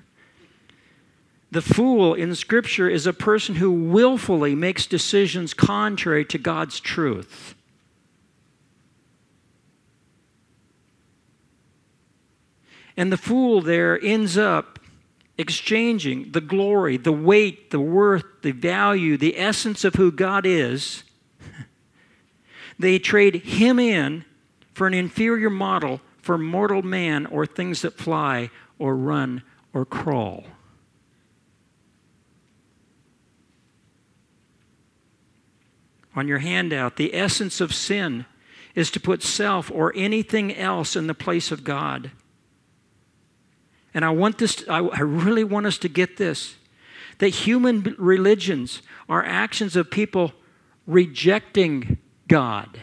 The 1.50 1.62
fool 1.62 2.15
in 2.15 2.35
Scripture 2.35 2.88
is 2.88 3.07
a 3.07 3.12
person 3.12 3.57
who 3.57 3.71
willfully 3.71 4.55
makes 4.55 4.87
decisions 4.87 5.55
contrary 5.55 6.25
to 6.26 6.38
God's 6.38 6.81
truth. 6.81 7.55
And 12.97 13.12
the 13.12 13.17
fool 13.17 13.61
there 13.61 14.03
ends 14.03 14.37
up 14.38 14.79
exchanging 15.38 16.33
the 16.33 16.41
glory, 16.41 16.97
the 16.97 17.12
weight, 17.12 17.71
the 17.71 17.81
worth, 17.81 18.25
the 18.43 18.53
value, 18.53 19.17
the 19.17 19.38
essence 19.38 19.85
of 19.85 19.95
who 19.95 20.11
God 20.11 20.47
is. 20.47 21.03
They 22.79 22.99
trade 22.99 23.37
him 23.37 23.79
in 23.79 24.26
for 24.75 24.87
an 24.87 24.93
inferior 24.93 25.49
model 25.49 26.03
for 26.21 26.37
mortal 26.37 26.83
man 26.83 27.25
or 27.25 27.47
things 27.47 27.81
that 27.81 27.97
fly 27.97 28.50
or 28.79 28.95
run 28.95 29.43
or 29.73 29.87
crawl. 29.87 30.45
On 36.16 36.26
your 36.26 36.38
handout, 36.38 36.96
the 36.96 37.14
essence 37.14 37.61
of 37.61 37.75
sin 37.75 38.25
is 38.75 38.90
to 38.90 39.00
put 39.00 39.23
self 39.23 39.70
or 39.70 39.92
anything 39.94 40.54
else 40.54 40.96
in 40.96 41.06
the 41.06 41.14
place 41.14 41.52
of 41.52 41.62
God. 41.62 42.11
And 43.92 44.04
I 44.04 44.11
want 44.11 44.38
this, 44.38 44.64
I, 44.68 44.78
I 44.78 45.00
really 45.00 45.44
want 45.44 45.66
us 45.66 45.78
to 45.78 45.88
get 45.88 46.16
this 46.16 46.56
that 47.18 47.28
human 47.28 47.94
religions 47.99 48.82
are 49.08 49.25
actions 49.25 49.75
of 49.75 49.90
people 49.90 50.35
rejecting 50.87 51.96
God. 52.28 52.78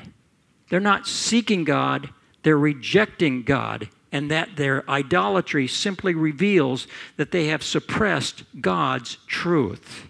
They're 0.69 0.79
not 0.79 1.05
seeking 1.05 1.63
God, 1.63 2.09
they're 2.41 2.57
rejecting 2.57 3.43
God. 3.43 3.89
And 4.11 4.29
that 4.29 4.55
their 4.57 4.87
idolatry 4.89 5.67
simply 5.67 6.13
reveals 6.13 6.87
that 7.17 7.31
they 7.31 7.47
have 7.47 7.63
suppressed 7.63 8.43
God's 8.61 9.17
truth. 9.27 10.07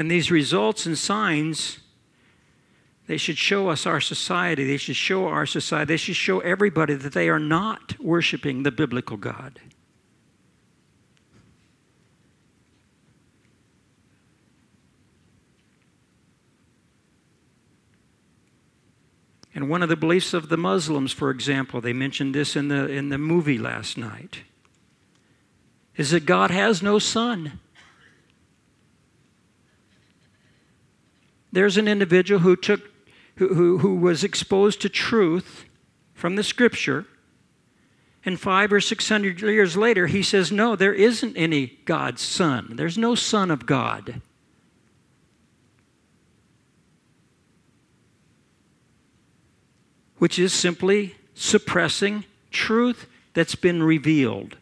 And 0.00 0.10
these 0.10 0.30
results 0.30 0.86
and 0.86 0.96
signs, 0.96 1.78
they 3.06 3.18
should 3.18 3.36
show 3.36 3.68
us 3.68 3.84
our 3.84 4.00
society. 4.00 4.64
They 4.64 4.78
should 4.78 4.96
show 4.96 5.26
our 5.26 5.44
society. 5.44 5.92
They 5.92 5.98
should 5.98 6.16
show 6.16 6.40
everybody 6.40 6.94
that 6.94 7.12
they 7.12 7.28
are 7.28 7.38
not 7.38 8.00
worshiping 8.00 8.62
the 8.62 8.70
biblical 8.70 9.18
God. 9.18 9.60
And 19.54 19.68
one 19.68 19.82
of 19.82 19.90
the 19.90 19.96
beliefs 19.96 20.32
of 20.32 20.48
the 20.48 20.56
Muslims, 20.56 21.12
for 21.12 21.28
example, 21.28 21.82
they 21.82 21.92
mentioned 21.92 22.34
this 22.34 22.56
in 22.56 22.68
the, 22.68 22.86
in 22.86 23.10
the 23.10 23.18
movie 23.18 23.58
last 23.58 23.98
night, 23.98 24.44
is 25.94 26.10
that 26.12 26.24
God 26.24 26.50
has 26.50 26.82
no 26.82 26.98
son. 26.98 27.60
There's 31.52 31.76
an 31.76 31.88
individual 31.88 32.40
who 32.40 32.56
took 32.56 32.82
who, 33.36 33.78
who, 33.78 33.96
was 33.96 34.22
exposed 34.22 34.82
to 34.82 34.90
truth 34.90 35.64
from 36.12 36.36
the 36.36 36.44
scripture 36.44 37.06
and 38.24 38.38
five 38.38 38.70
or 38.70 38.80
six 38.80 39.08
hundred 39.08 39.40
years 39.40 39.76
later 39.76 40.06
he 40.06 40.22
says 40.22 40.52
no 40.52 40.76
there 40.76 40.92
isn't 40.92 41.36
any 41.36 41.78
god's 41.86 42.22
son. 42.22 42.74
There's 42.74 42.98
no 42.98 43.14
son 43.14 43.50
of 43.50 43.66
god. 43.66 44.20
Which 50.18 50.38
is 50.38 50.52
simply 50.52 51.16
suppressing 51.32 52.26
truth 52.50 53.06
that's 53.32 53.54
been 53.54 53.82
revealed 53.82 54.58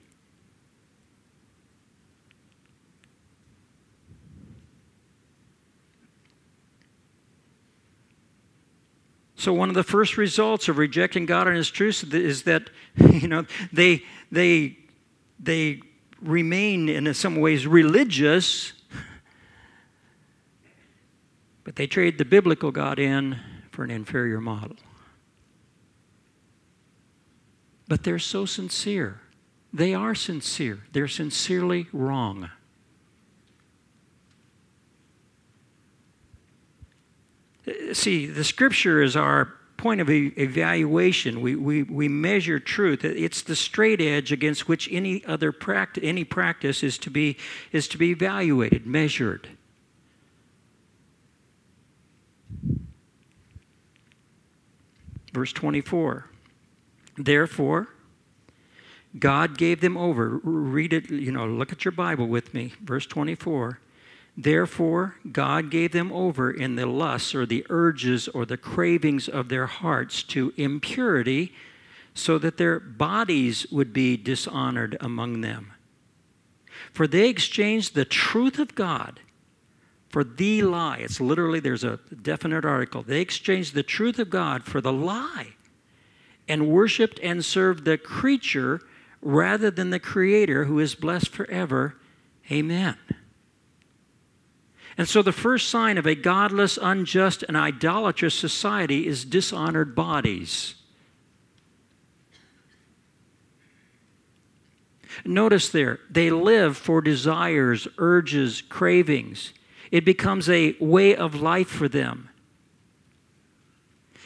So 9.38 9.52
one 9.52 9.68
of 9.68 9.76
the 9.76 9.84
first 9.84 10.16
results 10.16 10.68
of 10.68 10.78
rejecting 10.78 11.24
God 11.24 11.46
and 11.46 11.56
His 11.56 11.70
truth 11.70 12.12
is 12.12 12.42
that 12.42 12.70
you 12.96 13.28
know 13.28 13.46
they 13.72 14.02
they 14.32 14.76
they 15.38 15.80
remain 16.20 16.88
in 16.88 17.14
some 17.14 17.36
ways 17.36 17.64
religious, 17.64 18.72
but 21.64 21.76
they 21.76 21.86
trade 21.86 22.18
the 22.18 22.24
biblical 22.24 22.72
God 22.72 22.98
in 22.98 23.38
for 23.70 23.84
an 23.84 23.92
inferior 23.92 24.40
model. 24.40 24.76
But 27.86 28.02
they're 28.02 28.18
so 28.18 28.44
sincere. 28.44 29.20
They 29.72 29.94
are 29.94 30.16
sincere. 30.16 30.80
They're 30.90 31.06
sincerely 31.06 31.86
wrong. 31.92 32.50
See, 37.92 38.26
the 38.26 38.44
scripture 38.44 39.02
is 39.02 39.16
our 39.16 39.54
point 39.78 40.00
of 40.00 40.10
evaluation. 40.10 41.40
We, 41.40 41.54
we, 41.54 41.84
we 41.84 42.08
measure 42.08 42.58
truth. 42.58 43.04
It's 43.04 43.42
the 43.42 43.56
straight 43.56 44.00
edge 44.00 44.32
against 44.32 44.68
which 44.68 44.88
any 44.90 45.24
other 45.24 45.52
practice, 45.52 46.02
any 46.04 46.24
practice 46.24 46.82
is 46.82 46.98
to 46.98 47.10
be, 47.10 47.36
is 47.72 47.88
to 47.88 47.98
be 47.98 48.10
evaluated, 48.10 48.86
measured. 48.86 49.48
Verse 55.32 55.52
24. 55.52 56.26
Therefore, 57.16 57.88
God 59.18 59.56
gave 59.56 59.80
them 59.80 59.96
over. 59.96 60.40
Read 60.42 60.92
it, 60.92 61.10
you 61.10 61.30
know, 61.30 61.46
look 61.46 61.72
at 61.72 61.84
your 61.84 61.92
Bible 61.92 62.26
with 62.26 62.52
me. 62.52 62.72
Verse 62.82 63.06
24. 63.06 63.78
Therefore, 64.40 65.16
God 65.32 65.68
gave 65.68 65.90
them 65.90 66.12
over 66.12 66.48
in 66.48 66.76
the 66.76 66.86
lusts 66.86 67.34
or 67.34 67.44
the 67.44 67.66
urges 67.68 68.28
or 68.28 68.46
the 68.46 68.56
cravings 68.56 69.28
of 69.28 69.48
their 69.48 69.66
hearts 69.66 70.22
to 70.24 70.52
impurity, 70.56 71.52
so 72.14 72.38
that 72.38 72.56
their 72.56 72.78
bodies 72.78 73.66
would 73.72 73.92
be 73.92 74.16
dishonored 74.16 74.96
among 75.00 75.40
them. 75.40 75.72
For 76.92 77.08
they 77.08 77.28
exchanged 77.28 77.96
the 77.96 78.04
truth 78.04 78.60
of 78.60 78.76
God 78.76 79.18
for 80.08 80.22
the 80.22 80.62
lie. 80.62 80.98
It's 80.98 81.20
literally, 81.20 81.58
there's 81.58 81.84
a 81.84 81.98
definite 82.22 82.64
article. 82.64 83.02
They 83.02 83.20
exchanged 83.20 83.74
the 83.74 83.82
truth 83.82 84.20
of 84.20 84.30
God 84.30 84.62
for 84.62 84.80
the 84.80 84.92
lie 84.92 85.54
and 86.46 86.68
worshiped 86.68 87.18
and 87.24 87.44
served 87.44 87.84
the 87.84 87.98
creature 87.98 88.82
rather 89.20 89.70
than 89.70 89.90
the 89.90 89.98
Creator 89.98 90.64
who 90.64 90.78
is 90.78 90.94
blessed 90.94 91.30
forever. 91.30 91.96
Amen. 92.52 92.96
And 94.98 95.08
so 95.08 95.22
the 95.22 95.32
first 95.32 95.68
sign 95.68 95.96
of 95.96 96.06
a 96.06 96.16
godless, 96.16 96.76
unjust, 96.82 97.44
and 97.46 97.56
idolatrous 97.56 98.34
society 98.34 99.06
is 99.06 99.24
dishonored 99.24 99.94
bodies. 99.94 100.74
Notice 105.24 105.68
there, 105.68 106.00
they 106.10 106.30
live 106.30 106.76
for 106.76 107.00
desires, 107.00 107.86
urges, 107.98 108.60
cravings. 108.60 109.52
It 109.92 110.04
becomes 110.04 110.48
a 110.48 110.76
way 110.80 111.14
of 111.14 111.40
life 111.40 111.68
for 111.68 111.88
them. 111.88 112.30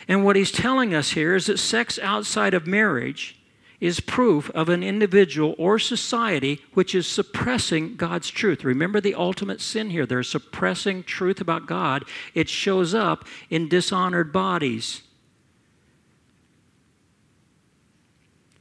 And 0.09 0.25
what 0.25 0.37
he's 0.37 0.51
telling 0.51 0.95
us 0.95 1.11
here 1.11 1.35
is 1.35 1.47
that 1.47 1.59
sex 1.59 1.99
outside 1.99 2.55
of 2.55 2.67
marriage 2.67 3.42
is 3.83 3.99
proof 3.99 4.49
of 4.51 4.69
an 4.69 4.81
individual 4.85 5.57
or 5.59 5.77
society 5.77 6.61
which 6.73 6.95
is 6.95 7.05
suppressing 7.05 7.97
God's 7.97 8.31
truth. 8.31 8.63
Remember 8.63 9.01
the 9.01 9.17
ultimate 9.17 9.61
sin 9.61 9.91
here. 9.91 10.07
They're 10.07 10.23
suppressing 10.23 11.03
truth 11.03 11.41
about 11.41 11.67
God. 11.67 12.05
It 12.33 12.49
shows 12.49 12.95
up 12.95 13.27
in 13.51 13.69
dishonored 13.69 14.33
bodies. 14.33 15.03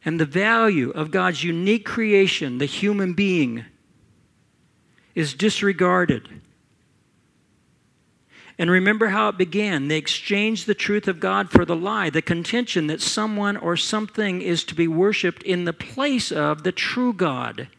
And 0.03 0.19
the 0.19 0.25
value 0.25 0.89
of 0.89 1.11
God's 1.11 1.43
unique 1.43 1.85
creation, 1.85 2.57
the 2.57 2.65
human 2.65 3.13
being, 3.13 3.65
is 5.13 5.35
disregarded. 5.35 6.29
And 8.61 8.69
remember 8.69 9.07
how 9.07 9.29
it 9.29 9.39
began. 9.39 9.87
They 9.87 9.97
exchanged 9.97 10.67
the 10.67 10.75
truth 10.75 11.07
of 11.07 11.19
God 11.19 11.49
for 11.49 11.65
the 11.65 11.75
lie, 11.75 12.11
the 12.11 12.21
contention 12.21 12.85
that 12.85 13.01
someone 13.01 13.57
or 13.57 13.75
something 13.75 14.39
is 14.39 14.63
to 14.65 14.75
be 14.75 14.87
worshiped 14.87 15.41
in 15.41 15.65
the 15.65 15.73
place 15.73 16.31
of 16.31 16.61
the 16.61 16.71
true 16.71 17.11
God. 17.11 17.69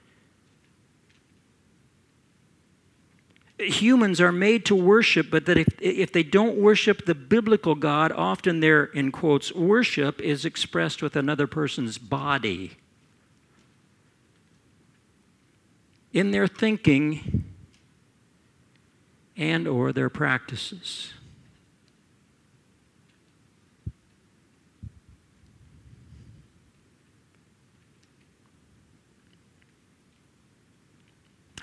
Humans 3.60 4.20
are 4.20 4.32
made 4.32 4.64
to 4.64 4.74
worship, 4.74 5.30
but 5.30 5.46
that 5.46 5.56
if, 5.56 5.68
if 5.80 6.12
they 6.12 6.24
don't 6.24 6.56
worship 6.56 7.06
the 7.06 7.14
biblical 7.14 7.76
God, 7.76 8.10
often 8.10 8.58
their, 8.58 8.86
in 8.86 9.12
quotes, 9.12 9.52
worship 9.52 10.20
is 10.20 10.44
expressed 10.44 11.00
with 11.00 11.14
another 11.14 11.46
person's 11.46 11.96
body. 11.96 12.72
In 16.12 16.32
their 16.32 16.48
thinking, 16.48 17.41
and 19.36 19.66
or 19.66 19.92
their 19.92 20.10
practices. 20.10 21.12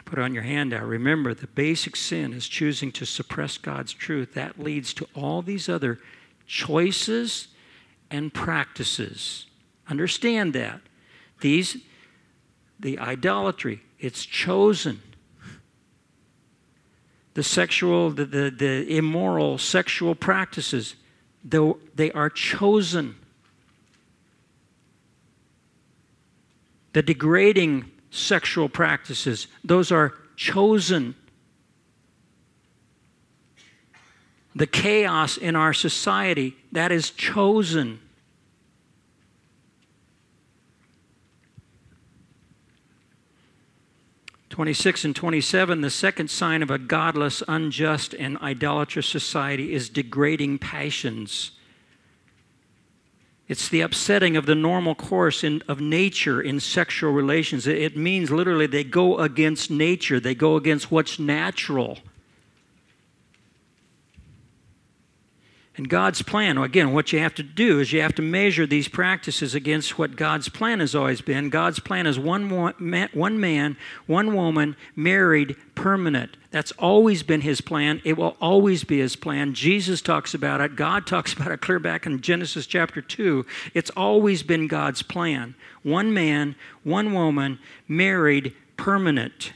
Put 0.10 0.18
on 0.18 0.34
your 0.34 0.42
handout. 0.42 0.88
Remember, 0.88 1.36
the 1.36 1.46
basic 1.46 1.96
sin 1.96 2.34
is 2.34 2.48
choosing 2.48 2.92
to 2.94 3.06
suppress 3.06 3.60
God's 3.60 3.94
truth. 3.94 4.34
That 4.34 4.60
leads 4.60 4.92
to 4.96 5.08
all 5.14 5.44
these 5.44 5.70
other 5.70 6.00
choices 6.48 7.50
and 8.10 8.34
practices. 8.34 9.46
Understand 9.88 10.54
that. 10.54 10.82
These, 11.42 11.78
the 12.80 12.98
idolatry, 12.98 13.84
it's 14.00 14.26
chosen. 14.26 15.00
The 17.40 17.44
sexual, 17.44 18.10
the, 18.10 18.26
the, 18.26 18.50
the 18.50 18.98
immoral 18.98 19.58
sexual 19.58 20.14
practices, 20.14 20.96
though 21.42 21.80
they 21.96 22.12
are 22.12 22.30
chosen. 22.30 23.16
The 26.92 27.02
degrading 27.02 27.92
sexual 28.12 28.68
practices, 28.68 29.48
those 29.64 29.90
are 29.90 30.16
chosen. 30.36 31.16
The 34.54 34.68
chaos 34.68 35.38
in 35.38 35.56
our 35.56 35.74
society, 35.74 36.58
that 36.74 36.92
is 36.92 37.10
chosen. 37.10 38.02
26 44.60 45.06
and 45.06 45.16
27, 45.16 45.80
the 45.80 45.90
second 45.90 46.30
sign 46.30 46.62
of 46.62 46.70
a 46.70 46.78
godless, 46.78 47.42
unjust, 47.48 48.14
and 48.16 48.38
idolatrous 48.40 49.08
society 49.08 49.72
is 49.72 49.88
degrading 49.88 50.58
passions. 50.60 51.52
It's 53.48 53.70
the 53.70 53.80
upsetting 53.80 54.36
of 54.36 54.48
the 54.48 54.56
normal 54.56 54.96
course 54.96 55.46
in, 55.46 55.64
of 55.70 55.80
nature 55.80 56.42
in 56.42 56.60
sexual 56.60 57.14
relations. 57.14 57.68
It, 57.68 57.78
it 57.78 57.96
means 57.96 58.32
literally 58.32 58.68
they 58.68 58.84
go 58.84 59.20
against 59.20 59.72
nature, 59.72 60.20
they 60.20 60.36
go 60.36 60.58
against 60.58 60.92
what's 60.92 61.18
natural. 61.18 62.00
And 65.80 65.88
God's 65.88 66.22
plan, 66.22 66.58
again, 66.58 66.92
what 66.92 67.14
you 67.14 67.20
have 67.20 67.36
to 67.36 67.42
do 67.42 67.80
is 67.80 67.94
you 67.94 68.02
have 68.02 68.14
to 68.16 68.22
measure 68.22 68.68
these 68.68 68.90
practices 68.90 69.56
against 69.56 69.98
what 69.98 70.18
God's 70.18 70.50
plan 70.50 70.82
has 70.82 70.94
always 70.94 71.22
been. 71.22 71.50
God's 71.50 71.80
plan 71.80 72.06
is 72.06 72.20
one, 72.20 72.50
one 72.50 73.40
man, 73.40 73.78
one 74.06 74.36
woman, 74.36 74.76
married, 74.94 75.56
permanent. 75.76 76.36
That's 76.52 76.74
always 76.74 77.24
been 77.24 77.40
His 77.40 77.62
plan. 77.62 78.02
It 78.04 78.18
will 78.18 78.36
always 78.42 78.84
be 78.84 79.00
His 79.00 79.16
plan. 79.16 79.54
Jesus 79.54 80.02
talks 80.02 80.34
about 80.34 80.60
it. 80.60 80.76
God 80.76 81.08
talks 81.08 81.32
about 81.40 81.54
it 81.54 81.62
clear 81.62 81.80
back 81.80 82.06
in 82.06 82.20
Genesis 82.20 82.68
chapter 82.68 83.02
2. 83.02 83.46
It's 83.74 83.92
always 83.92 84.44
been 84.44 84.68
God's 84.68 85.02
plan. 85.02 85.56
One 85.84 86.14
man, 86.14 86.56
one 86.84 87.14
woman, 87.14 87.58
married, 87.88 88.54
permanent. 88.76 89.54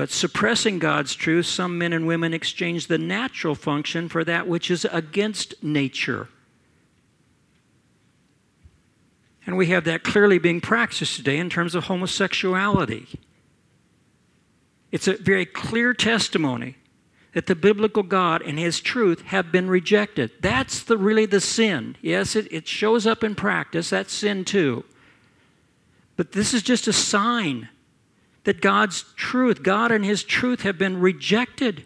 But 0.00 0.08
suppressing 0.08 0.78
God's 0.78 1.14
truth, 1.14 1.44
some 1.44 1.76
men 1.76 1.92
and 1.92 2.06
women 2.06 2.32
exchange 2.32 2.86
the 2.86 2.96
natural 2.96 3.54
function 3.54 4.08
for 4.08 4.24
that 4.24 4.48
which 4.48 4.70
is 4.70 4.86
against 4.86 5.62
nature. 5.62 6.28
And 9.44 9.58
we 9.58 9.66
have 9.66 9.84
that 9.84 10.02
clearly 10.02 10.38
being 10.38 10.62
practiced 10.62 11.16
today 11.16 11.36
in 11.36 11.50
terms 11.50 11.74
of 11.74 11.84
homosexuality. 11.84 13.08
It's 14.90 15.06
a 15.06 15.18
very 15.18 15.44
clear 15.44 15.92
testimony 15.92 16.76
that 17.34 17.44
the 17.44 17.54
biblical 17.54 18.02
God 18.02 18.40
and 18.40 18.58
His 18.58 18.80
truth 18.80 19.20
have 19.26 19.52
been 19.52 19.68
rejected. 19.68 20.30
That's 20.40 20.82
the, 20.82 20.96
really 20.96 21.26
the 21.26 21.42
sin. 21.42 21.98
Yes, 22.00 22.36
it, 22.36 22.50
it 22.50 22.66
shows 22.66 23.06
up 23.06 23.22
in 23.22 23.34
practice, 23.34 23.90
that's 23.90 24.14
sin 24.14 24.46
too. 24.46 24.82
But 26.16 26.32
this 26.32 26.54
is 26.54 26.62
just 26.62 26.88
a 26.88 26.92
sign 26.94 27.68
that 28.44 28.60
God's 28.60 29.04
truth, 29.16 29.62
God 29.62 29.92
and 29.92 30.04
His 30.04 30.22
truth 30.22 30.62
have 30.62 30.78
been 30.78 31.00
rejected. 31.00 31.84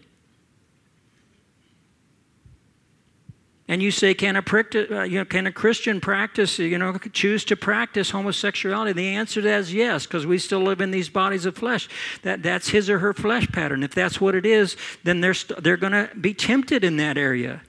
And 3.67 3.83
you 3.83 3.91
say, 3.91 4.13
can 4.13 4.37
a, 4.37 4.41
uh, 4.41 5.25
can 5.25 5.47
a 5.47 5.53
Christian 5.53 5.99
practice, 5.99 6.59
you 6.59 6.77
know, 6.77 6.99
choose 7.13 7.47
to 7.47 7.57
practice 7.57 8.11
homosexuality? 8.11 8.93
The 8.93 9.09
answer 9.09 9.41
to 9.41 9.49
that 9.49 9.61
is 9.61 9.73
yes, 9.73 10.05
because 10.05 10.27
we 10.27 10.37
still 10.37 10.61
live 10.61 10.83
in 10.83 10.91
these 10.91 11.09
bodies 11.09 11.47
of 11.47 11.57
flesh. 11.57 11.89
That, 12.23 12.43
that's 12.43 12.69
his 12.69 12.91
or 12.91 12.99
her 12.99 13.15
flesh 13.15 13.49
pattern. 13.49 13.83
If 13.83 13.95
that's 13.95 14.21
what 14.21 14.35
it 14.35 14.45
is, 14.45 14.77
then 15.03 15.23
they're, 15.23 15.33
st- 15.33 15.63
they're 15.63 15.79
going 15.79 15.93
to 15.93 16.11
be 16.15 16.35
tempted 16.35 16.85
in 16.85 16.99
that 16.99 17.17
area. 17.17 17.63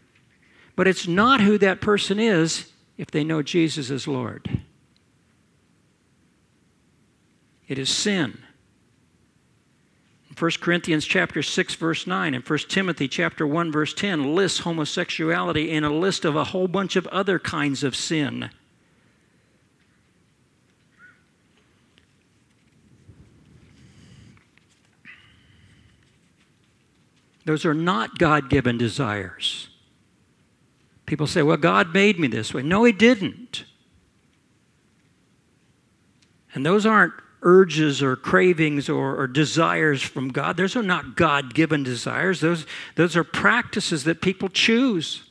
But 0.76 0.88
it's 0.88 1.08
not 1.08 1.40
who 1.40 1.58
that 1.60 1.80
person 1.80 2.20
is 2.20 2.70
if 2.98 3.10
they 3.10 3.24
know 3.24 3.42
Jesus 3.42 3.90
as 3.90 4.06
Lord. 4.06 4.60
It 7.70 7.80
is 7.80 7.90
sin. 7.90 8.45
1 10.38 10.52
Corinthians 10.60 11.06
chapter 11.06 11.42
6 11.42 11.76
verse 11.76 12.06
9 12.06 12.34
and 12.34 12.48
1 12.48 12.60
Timothy 12.68 13.08
chapter 13.08 13.48
1 13.48 13.72
verse 13.72 13.94
10 13.94 14.36
lists 14.36 14.60
homosexuality 14.60 15.72
in 15.72 15.86
a 15.86 15.90
list 15.90 16.26
of 16.26 16.36
a 16.36 16.46
whole 16.46 16.68
bunch 16.68 16.98
of 16.98 17.08
other 17.08 17.40
kinds 17.40 17.84
of 17.84 17.96
sin. 17.96 18.50
Those 27.46 27.64
are 27.64 27.76
not 27.76 28.18
God 28.18 28.50
given 28.50 28.78
desires. 28.78 29.70
People 31.06 31.28
say, 31.28 31.44
well, 31.44 31.58
God 31.58 31.94
made 31.94 32.20
me 32.20 32.28
this 32.28 32.54
way. 32.54 32.64
No, 32.64 32.84
He 32.84 32.92
didn't. 32.92 33.64
And 36.54 36.66
those 36.66 36.86
aren't 36.86 37.14
urges 37.46 38.02
or 38.02 38.16
cravings 38.16 38.90
or, 38.90 39.16
or 39.16 39.28
desires 39.28 40.02
from 40.02 40.30
God. 40.30 40.58
Those 40.58 40.76
are 40.76 40.84
not 40.84 41.16
God 41.16 41.54
given 41.54 41.84
desires, 41.84 42.42
those, 42.42 42.66
those 42.96 43.16
are 43.16 43.24
practices 43.24 44.04
that 44.04 44.22
people 44.22 44.50
choose. 44.50 45.30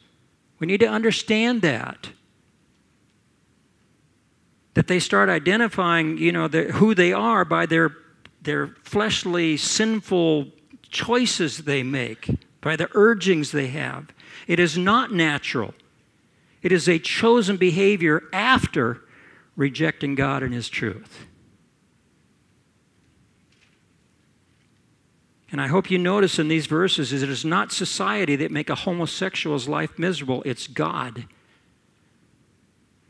We 0.61 0.69
need 0.69 0.81
to 0.81 0.89
understand 0.89 1.61
that. 1.63 2.09
That 4.75 4.87
they 4.87 5.01
start 5.01 5.29
identifying, 5.29 6.17
you 6.17 6.33
know, 6.33 6.49
the, 6.49 6.65
who 6.65 6.95
they 6.95 7.13
are 7.13 7.45
by 7.45 7.67
their, 7.67 7.97
their 8.43 8.69
fleshly, 8.85 9.57
sinful 9.57 10.47
choices 10.89 11.59
they 11.59 11.83
make, 11.83 12.31
by 12.61 12.77
the 12.77 12.89
urgings 12.95 13.51
they 13.51 13.67
have. 13.69 14.09
It 14.47 14.61
is 14.61 14.79
not 14.79 15.13
natural. 15.13 15.75
It 16.63 16.73
is 16.73 16.89
a 16.89 16.99
chosen 16.99 17.57
behavior 17.57 18.23
after 18.33 19.03
rejecting 19.57 20.15
God 20.15 20.43
and 20.43 20.55
His 20.55 20.69
truth. 20.69 21.27
And 25.55 25.61
I 25.61 25.69
hope 25.69 25.89
you 25.89 25.99
notice 25.99 26.41
in 26.41 26.49
these 26.49 26.67
verses 26.67 27.13
is 27.13 27.23
it 27.23 27.31
is 27.31 27.45
not 27.45 27.71
society 27.71 28.35
that 28.35 28.51
make 28.51 28.69
a 28.69 28.75
homosexual's 28.75 29.69
life 29.69 29.97
miserable, 30.01 30.43
it's 30.45 30.67
God. 30.67 31.27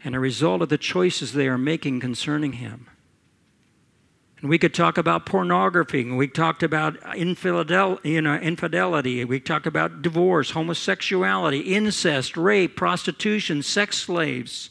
And 0.04 0.14
a 0.14 0.20
result 0.20 0.60
of 0.60 0.68
the 0.68 0.76
choices 0.76 1.32
they 1.32 1.48
are 1.48 1.56
making 1.56 2.00
concerning 2.00 2.52
him. 2.52 2.86
And 4.42 4.50
we 4.50 4.58
could 4.58 4.74
talk 4.74 4.98
about 4.98 5.24
pornography. 5.24 6.04
We 6.04 6.28
talked 6.28 6.62
about 6.62 7.16
infidel, 7.16 7.98
you 8.02 8.20
know, 8.20 8.34
infidelity. 8.34 9.24
We 9.24 9.40
talked 9.40 9.66
about 9.66 10.02
divorce, 10.02 10.50
homosexuality, 10.50 11.60
incest, 11.60 12.36
rape, 12.36 12.76
prostitution, 12.76 13.62
sex 13.62 13.96
slaves. 13.96 14.68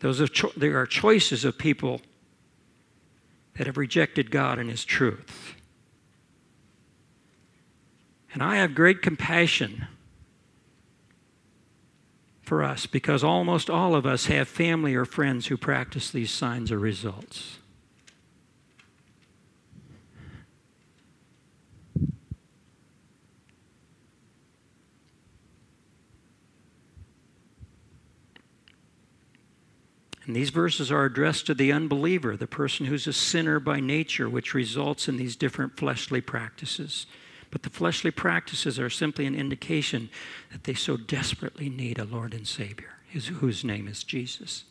Those 0.00 0.20
are 0.20 0.28
cho- 0.28 0.52
there 0.56 0.78
are 0.78 0.86
choices 0.86 1.44
of 1.44 1.58
people 1.58 2.00
that 3.56 3.66
have 3.66 3.76
rejected 3.76 4.30
God 4.30 4.58
and 4.58 4.70
His 4.70 4.84
truth. 4.84 5.54
And 8.32 8.42
I 8.42 8.56
have 8.56 8.74
great 8.74 9.02
compassion 9.02 9.88
for 12.42 12.62
us 12.62 12.86
because 12.86 13.24
almost 13.24 13.68
all 13.68 13.94
of 13.94 14.06
us 14.06 14.26
have 14.26 14.48
family 14.48 14.94
or 14.94 15.04
friends 15.04 15.46
who 15.46 15.56
practice 15.56 16.10
these 16.10 16.30
signs 16.30 16.70
or 16.70 16.78
results. 16.78 17.57
And 30.28 30.36
these 30.36 30.50
verses 30.50 30.92
are 30.92 31.06
addressed 31.06 31.46
to 31.46 31.54
the 31.54 31.72
unbeliever, 31.72 32.36
the 32.36 32.46
person 32.46 32.84
who's 32.84 33.06
a 33.06 33.14
sinner 33.14 33.58
by 33.58 33.80
nature, 33.80 34.28
which 34.28 34.52
results 34.52 35.08
in 35.08 35.16
these 35.16 35.36
different 35.36 35.78
fleshly 35.78 36.20
practices. 36.20 37.06
But 37.50 37.62
the 37.62 37.70
fleshly 37.70 38.10
practices 38.10 38.78
are 38.78 38.90
simply 38.90 39.24
an 39.24 39.34
indication 39.34 40.10
that 40.52 40.64
they 40.64 40.74
so 40.74 40.98
desperately 40.98 41.70
need 41.70 41.98
a 41.98 42.04
Lord 42.04 42.34
and 42.34 42.46
Savior, 42.46 42.90
whose 43.40 43.64
name 43.64 43.88
is 43.88 44.04
Jesus. 44.04 44.64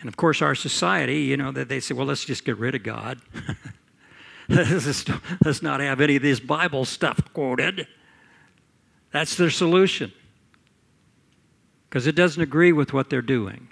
And 0.00 0.08
of 0.08 0.16
course, 0.16 0.42
our 0.42 0.56
society, 0.56 1.20
you 1.20 1.36
know, 1.36 1.52
they 1.52 1.78
say, 1.78 1.94
well, 1.94 2.06
let's 2.06 2.24
just 2.24 2.44
get 2.44 2.58
rid 2.58 2.74
of 2.74 2.82
God. 2.82 3.20
let's 4.48 5.62
not 5.62 5.78
have 5.78 6.00
any 6.00 6.16
of 6.16 6.22
this 6.22 6.40
Bible 6.40 6.84
stuff 6.84 7.20
quoted. 7.32 7.86
That's 9.14 9.36
their 9.36 9.48
solution. 9.48 10.12
Because 11.88 12.08
it 12.08 12.16
doesn't 12.16 12.42
agree 12.42 12.72
with 12.72 12.92
what 12.92 13.10
they're 13.10 13.22
doing. 13.22 13.68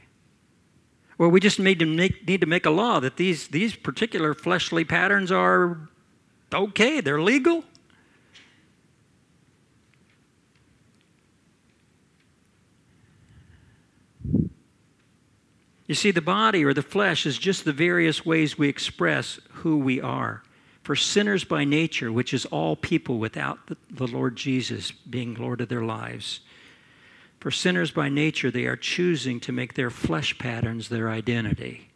Well, 1.19 1.31
we 1.31 1.41
just 1.41 1.59
need 1.59 1.81
to 1.81 1.85
make, 1.85 2.29
need 2.29 2.41
to 2.43 2.47
make 2.47 2.65
a 2.65 2.71
law 2.71 3.01
that 3.01 3.17
these, 3.17 3.49
these 3.49 3.75
particular 3.75 4.35
fleshly 4.35 4.85
patterns 4.85 5.33
are 5.33 5.89
okay, 6.55 7.01
they're 7.01 7.21
legal. 7.21 7.65
You 15.89 15.97
see, 15.97 16.13
the 16.13 16.23
body 16.23 16.65
or 16.65 16.73
the 16.73 16.83
flesh 16.83 17.27
is 17.27 17.37
just 17.37 17.65
the 17.65 17.73
various 17.73 18.25
ways 18.25 18.57
we 18.57 18.69
express 18.69 19.41
who 19.51 19.79
we 19.79 20.01
are. 20.01 20.45
For 20.83 20.97
sinners 20.97 21.45
by 21.45 21.65
nature, 21.65 22.11
which 22.11 22.35
is 22.35 22.45
all 22.47 22.75
people 22.75 23.19
without 23.19 23.59
the 23.91 24.07
Lord 24.07 24.37
Jesus 24.37 24.91
being 24.91 25.35
Lord 25.35 25.61
of 25.61 25.69
their 25.69 25.85
lives, 25.85 26.41
for 27.39 27.51
sinners 27.51 27.91
by 27.91 28.09
nature, 28.09 28.51
they 28.51 28.67
are 28.67 28.77
choosing 28.77 29.41
to 29.41 29.53
make 29.53 29.75
their 29.75 29.91
flesh 29.91 30.39
patterns 30.39 30.89
their 30.89 31.11
identity. 31.11 31.89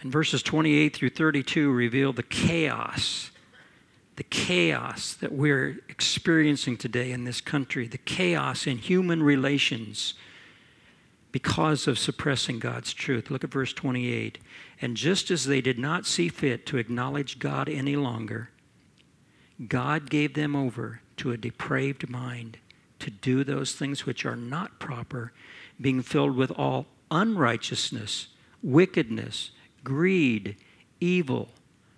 And 0.00 0.12
verses 0.12 0.42
28 0.42 0.94
through 0.94 1.10
32 1.10 1.70
reveal 1.70 2.12
the 2.12 2.22
chaos 2.22 3.30
the 4.18 4.24
chaos 4.24 5.14
that 5.14 5.30
we're 5.30 5.78
experiencing 5.88 6.76
today 6.76 7.12
in 7.12 7.22
this 7.22 7.40
country, 7.40 7.86
the 7.86 7.96
chaos 7.96 8.66
in 8.66 8.76
human 8.76 9.22
relations 9.22 10.14
because 11.32 11.86
of 11.86 11.98
suppressing 11.98 12.58
God's 12.58 12.92
truth. 12.92 13.30
Look 13.30 13.44
at 13.44 13.50
verse 13.50 13.72
28. 13.72 14.38
And 14.80 14.96
just 14.96 15.30
as 15.30 15.44
they 15.44 15.60
did 15.60 15.78
not 15.78 16.06
see 16.06 16.28
fit 16.28 16.66
to 16.66 16.78
acknowledge 16.78 17.38
God 17.38 17.68
any 17.68 17.96
longer, 17.96 18.50
God 19.66 20.08
gave 20.08 20.34
them 20.34 20.54
over 20.54 21.00
to 21.18 21.32
a 21.32 21.36
depraved 21.36 22.08
mind 22.08 22.58
to 23.00 23.10
do 23.10 23.44
those 23.44 23.74
things 23.74 24.06
which 24.06 24.24
are 24.24 24.36
not 24.36 24.78
proper, 24.78 25.32
being 25.80 26.02
filled 26.02 26.36
with 26.36 26.50
all 26.52 26.86
unrighteousness, 27.10 28.28
wickedness, 28.62 29.50
greed, 29.84 30.56
evil, 31.00 31.50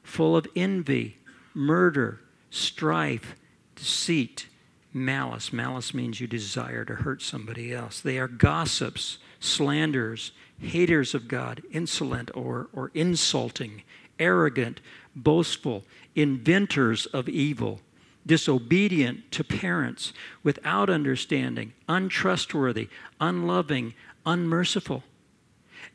full 0.03 0.37
of 0.37 0.47
envy 0.55 1.19
murder, 1.55 2.21
strife, 2.51 3.35
deceit, 3.75 4.47
malice. 4.93 5.53
Malice 5.53 5.95
means 5.95 6.21
you 6.21 6.27
desire 6.27 6.85
to 6.85 6.97
hurt 6.97 7.23
somebody 7.23 7.73
else. 7.73 8.01
They 8.01 8.19
are 8.19 8.29
gossips, 8.29 9.19
slanderers, 9.39 10.33
haters 10.59 11.15
of 11.15 11.29
God, 11.29 11.63
insolent 11.71 12.31
or, 12.35 12.69
or 12.73 12.91
insulting, 12.95 13.83
arrogant, 14.19 14.81
boastful, 15.15 15.85
inventors 16.15 17.07
of 17.07 17.29
evil, 17.29 17.81
disobedient 18.27 19.31
to 19.33 19.45
parents, 19.45 20.13
without 20.43 20.91
understanding, 20.91 21.73
untrustworthy, 21.89 22.89
unloving, 23.21 23.95
unmerciful. 24.27 25.03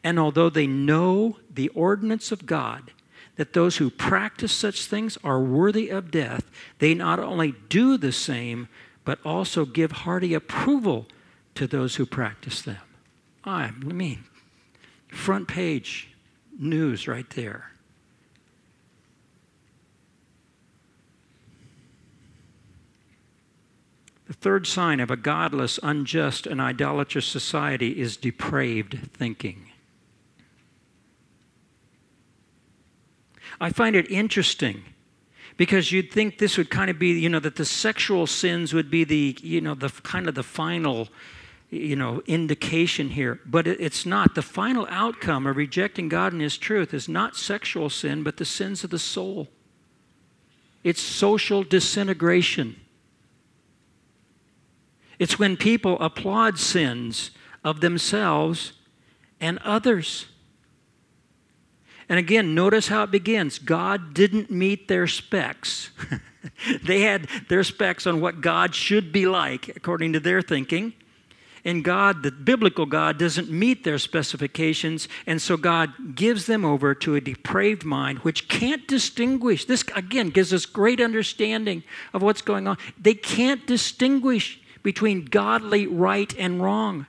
And 0.03 0.19
although 0.19 0.49
they 0.49 0.67
know 0.67 1.37
the 1.53 1.69
ordinance 1.69 2.31
of 2.31 2.45
God, 2.45 2.91
that 3.35 3.53
those 3.53 3.77
who 3.77 3.89
practice 3.89 4.51
such 4.51 4.85
things 4.85 5.17
are 5.23 5.41
worthy 5.41 5.89
of 5.89 6.11
death, 6.11 6.49
they 6.79 6.93
not 6.93 7.19
only 7.19 7.53
do 7.69 7.97
the 7.97 8.11
same, 8.11 8.67
but 9.05 9.19
also 9.23 9.63
give 9.65 9.91
hearty 9.91 10.33
approval 10.33 11.05
to 11.53 11.67
those 11.67 11.95
who 11.95 12.05
practice 12.05 12.61
them. 12.61 12.81
I 13.45 13.71
mean, 13.71 14.25
front 15.07 15.47
page 15.47 16.09
news 16.57 17.07
right 17.07 17.29
there. 17.29 17.71
The 24.27 24.33
third 24.33 24.65
sign 24.65 24.99
of 24.99 25.11
a 25.11 25.15
godless, 25.15 25.79
unjust, 25.83 26.47
and 26.47 26.59
idolatrous 26.59 27.27
society 27.27 27.99
is 27.99 28.17
depraved 28.17 28.97
thinking. 29.13 29.69
I 33.61 33.69
find 33.69 33.95
it 33.95 34.09
interesting 34.09 34.83
because 35.57 35.91
you'd 35.91 36.11
think 36.11 36.37
this 36.37 36.57
would 36.57 36.69
kind 36.69 36.89
of 36.89 36.99
be, 36.99 37.09
you 37.19 37.29
know, 37.29 37.39
that 37.39 37.55
the 37.55 37.65
sexual 37.65 38.27
sins 38.27 38.73
would 38.73 38.91
be 38.91 39.03
the, 39.03 39.37
you 39.41 39.61
know, 39.61 39.73
the 39.73 39.89
kind 39.89 40.27
of 40.27 40.35
the 40.35 40.43
final, 40.43 41.07
you 41.69 41.95
know, 41.95 42.21
indication 42.25 43.09
here. 43.09 43.39
But 43.45 43.67
it's 43.67 44.05
not. 44.05 44.35
The 44.35 44.41
final 44.41 44.85
outcome 44.89 45.47
of 45.47 45.55
rejecting 45.55 46.09
God 46.09 46.33
and 46.33 46.41
His 46.41 46.57
truth 46.57 46.93
is 46.93 47.07
not 47.07 47.35
sexual 47.35 47.89
sin, 47.89 48.23
but 48.23 48.37
the 48.37 48.45
sins 48.45 48.83
of 48.83 48.89
the 48.89 48.99
soul. 48.99 49.47
It's 50.83 51.01
social 51.01 51.63
disintegration. 51.63 52.75
It's 55.17 55.39
when 55.39 55.55
people 55.55 55.97
applaud 55.99 56.59
sins 56.59 57.31
of 57.63 57.79
themselves 57.79 58.73
and 59.39 59.57
others. 59.59 60.27
And 62.07 62.19
again, 62.19 62.53
notice 62.53 62.87
how 62.87 63.03
it 63.03 63.11
begins. 63.11 63.57
God 63.59 64.13
didn't 64.13 64.51
meet 64.51 64.87
their 64.87 65.07
specs. 65.07 65.89
they 66.83 67.01
had 67.01 67.27
their 67.49 67.63
specs 67.63 68.05
on 68.05 68.21
what 68.21 68.41
God 68.41 68.75
should 68.75 69.11
be 69.11 69.25
like, 69.25 69.69
according 69.69 70.13
to 70.13 70.19
their 70.19 70.41
thinking. 70.41 70.93
And 71.63 71.83
God, 71.83 72.21
the 72.21 72.31
biblical 72.31 72.85
God, 72.85 73.17
doesn't 73.17 73.49
meet 73.49 73.83
their 73.83 73.97
specifications. 73.97 75.07
And 75.25 75.41
so 75.41 75.57
God 75.57 76.15
gives 76.15 76.45
them 76.45 76.63
over 76.63 76.93
to 76.93 77.15
a 77.15 77.21
depraved 77.21 77.83
mind 77.83 78.19
which 78.19 78.47
can't 78.47 78.87
distinguish. 78.87 79.65
This, 79.65 79.83
again, 79.95 80.29
gives 80.29 80.53
us 80.53 80.67
great 80.67 81.01
understanding 81.01 81.83
of 82.13 82.21
what's 82.21 82.43
going 82.43 82.67
on. 82.67 82.77
They 83.01 83.15
can't 83.15 83.65
distinguish 83.65 84.61
between 84.83 85.25
godly 85.25 85.87
right 85.87 86.33
and 86.37 86.61
wrong. 86.61 87.07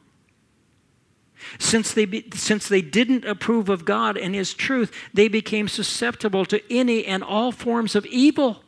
Since 1.58 1.92
they, 1.92 2.04
be, 2.04 2.30
since 2.34 2.68
they 2.68 2.80
didn't 2.82 3.24
approve 3.24 3.68
of 3.68 3.84
God 3.84 4.16
and 4.16 4.34
His 4.34 4.54
truth, 4.54 4.92
they 5.12 5.28
became 5.28 5.68
susceptible 5.68 6.44
to 6.46 6.60
any 6.72 7.04
and 7.04 7.22
all 7.22 7.52
forms 7.52 7.94
of 7.94 8.06
evil. 8.06 8.62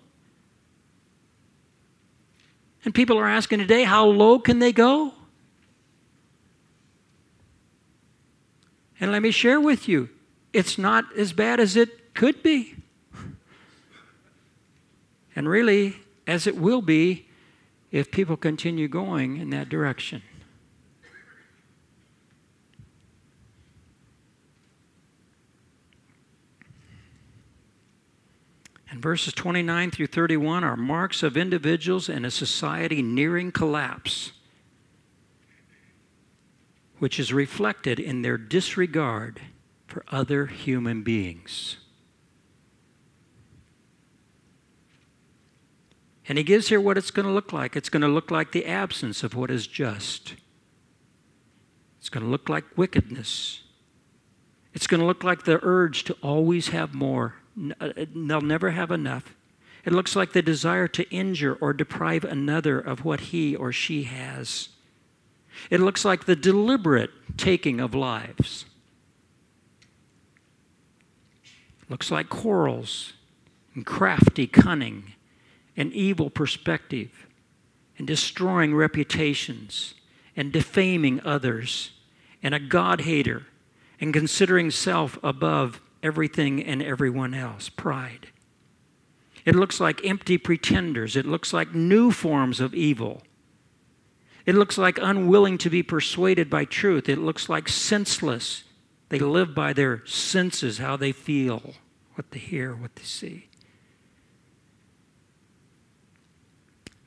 And 2.84 2.94
people 2.94 3.18
are 3.18 3.28
asking 3.28 3.58
today, 3.58 3.84
how 3.84 4.06
low 4.06 4.38
can 4.38 4.58
they 4.58 4.72
go? 4.72 5.12
And 9.00 9.12
let 9.12 9.22
me 9.22 9.30
share 9.30 9.60
with 9.60 9.88
you, 9.88 10.08
it's 10.52 10.78
not 10.78 11.04
as 11.16 11.32
bad 11.32 11.60
as 11.60 11.76
it 11.76 12.14
could 12.14 12.42
be. 12.42 12.74
And 15.36 15.48
really, 15.48 15.96
as 16.26 16.46
it 16.46 16.56
will 16.56 16.82
be 16.82 17.26
if 17.90 18.10
people 18.10 18.36
continue 18.36 18.88
going 18.88 19.36
in 19.36 19.50
that 19.50 19.68
direction. 19.68 20.22
Verses 29.00 29.32
29 29.34 29.90
through 29.90 30.06
31 30.06 30.64
are 30.64 30.76
marks 30.76 31.22
of 31.22 31.36
individuals 31.36 32.08
in 32.08 32.24
a 32.24 32.30
society 32.30 33.02
nearing 33.02 33.52
collapse, 33.52 34.32
which 36.98 37.20
is 37.20 37.32
reflected 37.32 37.98
in 38.00 38.22
their 38.22 38.38
disregard 38.38 39.40
for 39.86 40.04
other 40.08 40.46
human 40.46 41.02
beings. 41.02 41.76
And 46.28 46.36
he 46.36 46.44
gives 46.44 46.68
here 46.68 46.80
what 46.80 46.98
it's 46.98 47.10
going 47.10 47.26
to 47.26 47.32
look 47.32 47.52
like. 47.52 47.74
It's 47.74 47.88
going 47.88 48.02
to 48.02 48.08
look 48.08 48.30
like 48.30 48.52
the 48.52 48.66
absence 48.66 49.22
of 49.22 49.34
what 49.34 49.50
is 49.50 49.66
just. 49.66 50.34
It's 51.98 52.10
going 52.10 52.24
to 52.24 52.30
look 52.30 52.50
like 52.50 52.64
wickedness. 52.76 53.62
It's 54.74 54.86
going 54.86 55.00
to 55.00 55.06
look 55.06 55.24
like 55.24 55.44
the 55.44 55.58
urge 55.62 56.04
to 56.04 56.16
always 56.22 56.68
have 56.68 56.94
more 56.94 57.36
Uh, 57.80 57.92
they'll 58.14 58.40
never 58.40 58.70
have 58.70 58.90
enough. 58.90 59.34
It 59.84 59.92
looks 59.92 60.14
like 60.14 60.32
the 60.32 60.42
desire 60.42 60.88
to 60.88 61.08
injure 61.10 61.56
or 61.60 61.72
deprive 61.72 62.24
another 62.24 62.78
of 62.78 63.04
what 63.04 63.20
he 63.20 63.56
or 63.56 63.72
she 63.72 64.04
has. 64.04 64.68
It 65.70 65.80
looks 65.80 66.04
like 66.04 66.24
the 66.24 66.36
deliberate 66.36 67.10
taking 67.36 67.80
of 67.80 67.94
lives. 67.94 68.64
Looks 71.88 72.10
like 72.10 72.28
quarrels 72.28 73.14
and 73.74 73.86
crafty 73.86 74.46
cunning 74.46 75.14
and 75.76 75.92
evil 75.92 76.28
perspective 76.28 77.26
and 77.96 78.06
destroying 78.06 78.74
reputations 78.74 79.94
and 80.36 80.52
defaming 80.52 81.20
others 81.24 81.92
and 82.42 82.54
a 82.54 82.60
God 82.60 83.02
hater 83.02 83.46
and 84.00 84.12
considering 84.12 84.70
self 84.70 85.18
above 85.22 85.80
everything 86.02 86.62
and 86.62 86.82
everyone 86.82 87.34
else. 87.34 87.68
Pride. 87.68 88.28
It 89.44 89.54
looks 89.54 89.80
like 89.80 90.04
empty 90.04 90.36
pretenders. 90.38 91.16
It 91.16 91.26
looks 91.26 91.52
like 91.52 91.74
new 91.74 92.10
forms 92.10 92.60
of 92.60 92.74
evil. 92.74 93.22
It 94.44 94.54
looks 94.54 94.78
like 94.78 94.98
unwilling 95.00 95.58
to 95.58 95.70
be 95.70 95.82
persuaded 95.82 96.48
by 96.48 96.64
truth. 96.64 97.08
It 97.08 97.18
looks 97.18 97.48
like 97.48 97.68
senseless. 97.68 98.64
They 99.08 99.18
live 99.18 99.54
by 99.54 99.72
their 99.72 100.04
senses, 100.06 100.78
how 100.78 100.96
they 100.96 101.12
feel, 101.12 101.74
what 102.14 102.30
they 102.30 102.38
hear, 102.38 102.74
what 102.74 102.94
they 102.96 103.02
see. 103.02 103.48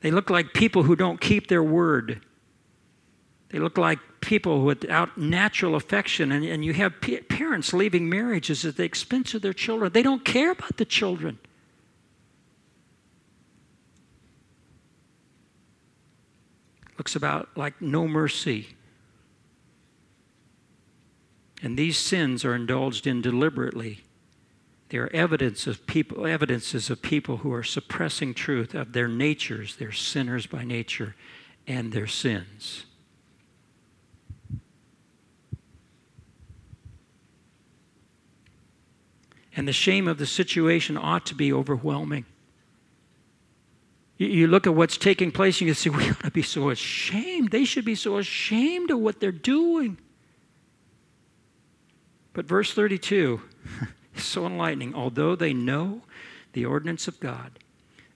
They 0.00 0.10
look 0.10 0.30
like 0.30 0.52
people 0.52 0.82
who 0.82 0.96
don't 0.96 1.20
keep 1.20 1.46
their 1.46 1.62
word. 1.62 2.24
They 3.52 3.58
look 3.58 3.76
like 3.76 3.98
people 4.22 4.62
without 4.62 5.18
natural 5.18 5.74
affection, 5.74 6.32
and, 6.32 6.42
and 6.42 6.64
you 6.64 6.72
have 6.72 7.00
p- 7.02 7.18
parents 7.20 7.74
leaving 7.74 8.08
marriages 8.08 8.64
at 8.64 8.78
the 8.78 8.82
expense 8.82 9.34
of 9.34 9.42
their 9.42 9.52
children. 9.52 9.92
They 9.92 10.02
don't 10.02 10.24
care 10.24 10.52
about 10.52 10.78
the 10.78 10.86
children. 10.86 11.38
Looks 16.96 17.14
about 17.14 17.50
like 17.54 17.80
no 17.82 18.08
mercy. 18.08 18.68
And 21.62 21.78
these 21.78 21.98
sins 21.98 22.46
are 22.46 22.54
indulged 22.54 23.06
in 23.06 23.20
deliberately. 23.20 24.02
They 24.88 24.96
are 24.96 25.10
evidence 25.12 25.66
of 25.66 25.86
people, 25.86 26.26
evidences 26.26 26.88
of 26.88 27.02
people 27.02 27.38
who 27.38 27.52
are 27.52 27.62
suppressing 27.62 28.32
truth 28.32 28.74
of 28.74 28.94
their 28.94 29.08
natures, 29.08 29.76
they're 29.76 29.92
sinners 29.92 30.46
by 30.46 30.64
nature, 30.64 31.14
and 31.66 31.92
their 31.92 32.06
sins. 32.06 32.86
And 39.54 39.68
the 39.68 39.72
shame 39.72 40.08
of 40.08 40.18
the 40.18 40.26
situation 40.26 40.96
ought 40.96 41.26
to 41.26 41.34
be 41.34 41.52
overwhelming. 41.52 42.24
You, 44.18 44.46
look 44.46 44.66
at 44.66 44.74
what's 44.74 44.96
taking 44.96 45.32
place 45.32 45.60
and 45.60 45.68
you 45.68 45.74
say, 45.74 45.90
we 45.90 46.08
ought 46.08 46.20
to 46.24 46.30
be 46.30 46.42
so 46.42 46.70
ashamed. 46.70 47.50
They 47.50 47.64
should 47.64 47.84
be 47.84 47.94
so 47.94 48.18
ashamed 48.18 48.90
of 48.90 49.00
what 49.00 49.20
they're 49.20 49.32
doing. 49.32 49.98
But 52.32 52.46
verse 52.46 52.72
32 52.72 53.40
is 54.14 54.22
so 54.22 54.46
enlightening. 54.46 54.94
Although 54.94 55.34
they 55.34 55.52
know 55.52 56.02
the 56.52 56.64
ordinance 56.64 57.08
of 57.08 57.20
God, 57.20 57.58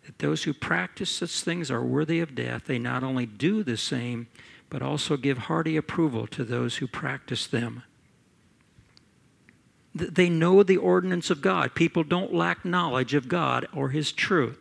that 0.05 0.19
those 0.21 0.45
who 0.45 0.53
practice 0.53 1.11
such 1.11 1.41
things 1.41 1.71
are 1.71 1.83
worthy 1.83 2.21
of 2.21 2.35
death, 2.35 2.67
they 2.67 2.79
not 2.79 3.03
only 3.03 3.27
do 3.27 3.63
the 3.63 3.77
same, 3.77 4.29
but 4.71 4.83
also 4.83 5.17
give 5.17 5.39
hearty 5.39 5.77
approval 5.77 6.27
to 6.29 6.45
those 6.45 6.77
who 6.77 6.87
practice 6.87 7.47
them. 7.47 7.83
They 9.97 10.29
know 10.29 10.63
the 10.63 10.77
ordinance 10.77 11.31
of 11.31 11.41
God. 11.41 11.75
People 11.75 12.05
don't 12.05 12.35
lack 12.35 12.65
knowledge 12.65 13.15
of 13.15 13.29
God 13.29 13.67
or 13.73 13.91
His 13.91 14.13
truth. 14.13 14.59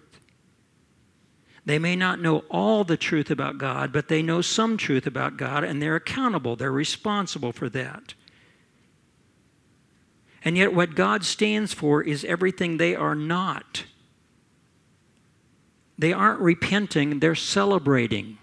They 1.65 1.79
may 1.79 1.95
not 1.95 2.21
know 2.21 2.43
all 2.49 2.83
the 2.83 2.97
truth 2.97 3.31
about 3.31 3.57
God, 3.57 3.91
but 3.91 4.07
they 4.07 4.21
know 4.21 4.41
some 4.41 4.77
truth 4.77 5.07
about 5.07 5.35
God, 5.35 5.63
and 5.63 5.81
they're 5.81 5.95
accountable. 5.95 6.55
They're 6.55 6.71
responsible 6.71 7.51
for 7.51 7.69
that. 7.69 8.13
And 10.43 10.55
yet, 10.55 10.75
what 10.75 10.93
God 10.93 11.23
stands 11.25 11.73
for 11.73 12.03
is 12.03 12.23
everything 12.23 12.77
they 12.77 12.95
are 12.95 13.15
not. 13.15 13.85
They 15.97 16.13
aren't 16.13 16.39
repenting, 16.39 17.19
they're 17.19 17.35
celebrating. 17.35 18.37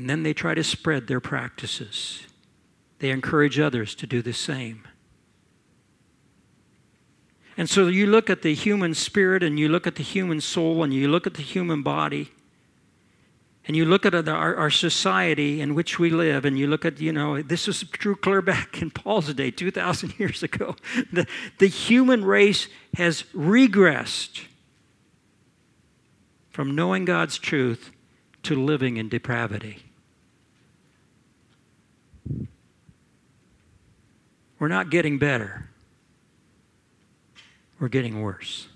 And 0.00 0.08
then 0.08 0.22
they 0.22 0.32
try 0.32 0.54
to 0.54 0.64
spread 0.64 1.08
their 1.08 1.20
practices. 1.20 2.26
They 3.00 3.10
encourage 3.10 3.60
others 3.60 3.94
to 3.96 4.06
do 4.06 4.22
the 4.22 4.32
same. 4.32 4.88
And 7.54 7.68
so 7.68 7.86
you 7.86 8.06
look 8.06 8.30
at 8.30 8.40
the 8.40 8.54
human 8.54 8.94
spirit 8.94 9.42
and 9.42 9.58
you 9.58 9.68
look 9.68 9.86
at 9.86 9.96
the 9.96 10.02
human 10.02 10.40
soul 10.40 10.82
and 10.82 10.94
you 10.94 11.06
look 11.06 11.26
at 11.26 11.34
the 11.34 11.42
human 11.42 11.82
body 11.82 12.30
and 13.66 13.76
you 13.76 13.84
look 13.84 14.06
at 14.06 14.14
our, 14.26 14.56
our 14.56 14.70
society 14.70 15.60
in 15.60 15.74
which 15.74 15.98
we 15.98 16.08
live 16.08 16.46
and 16.46 16.58
you 16.58 16.66
look 16.66 16.86
at, 16.86 16.98
you 16.98 17.12
know, 17.12 17.42
this 17.42 17.66
was 17.66 17.82
true 17.92 18.16
clear 18.16 18.40
back 18.40 18.80
in 18.80 18.90
Paul's 18.90 19.34
day, 19.34 19.50
2,000 19.50 20.18
years 20.18 20.42
ago. 20.42 20.76
The, 21.12 21.26
the 21.58 21.66
human 21.66 22.24
race 22.24 22.68
has 22.94 23.24
regressed 23.34 24.46
from 26.48 26.74
knowing 26.74 27.04
God's 27.04 27.36
truth 27.36 27.90
to 28.44 28.56
living 28.56 28.96
in 28.96 29.10
depravity. 29.10 29.89
We're 34.58 34.68
not 34.68 34.90
getting 34.90 35.18
better, 35.18 35.70
we're 37.78 37.88
getting 37.88 38.22
worse. 38.22 38.68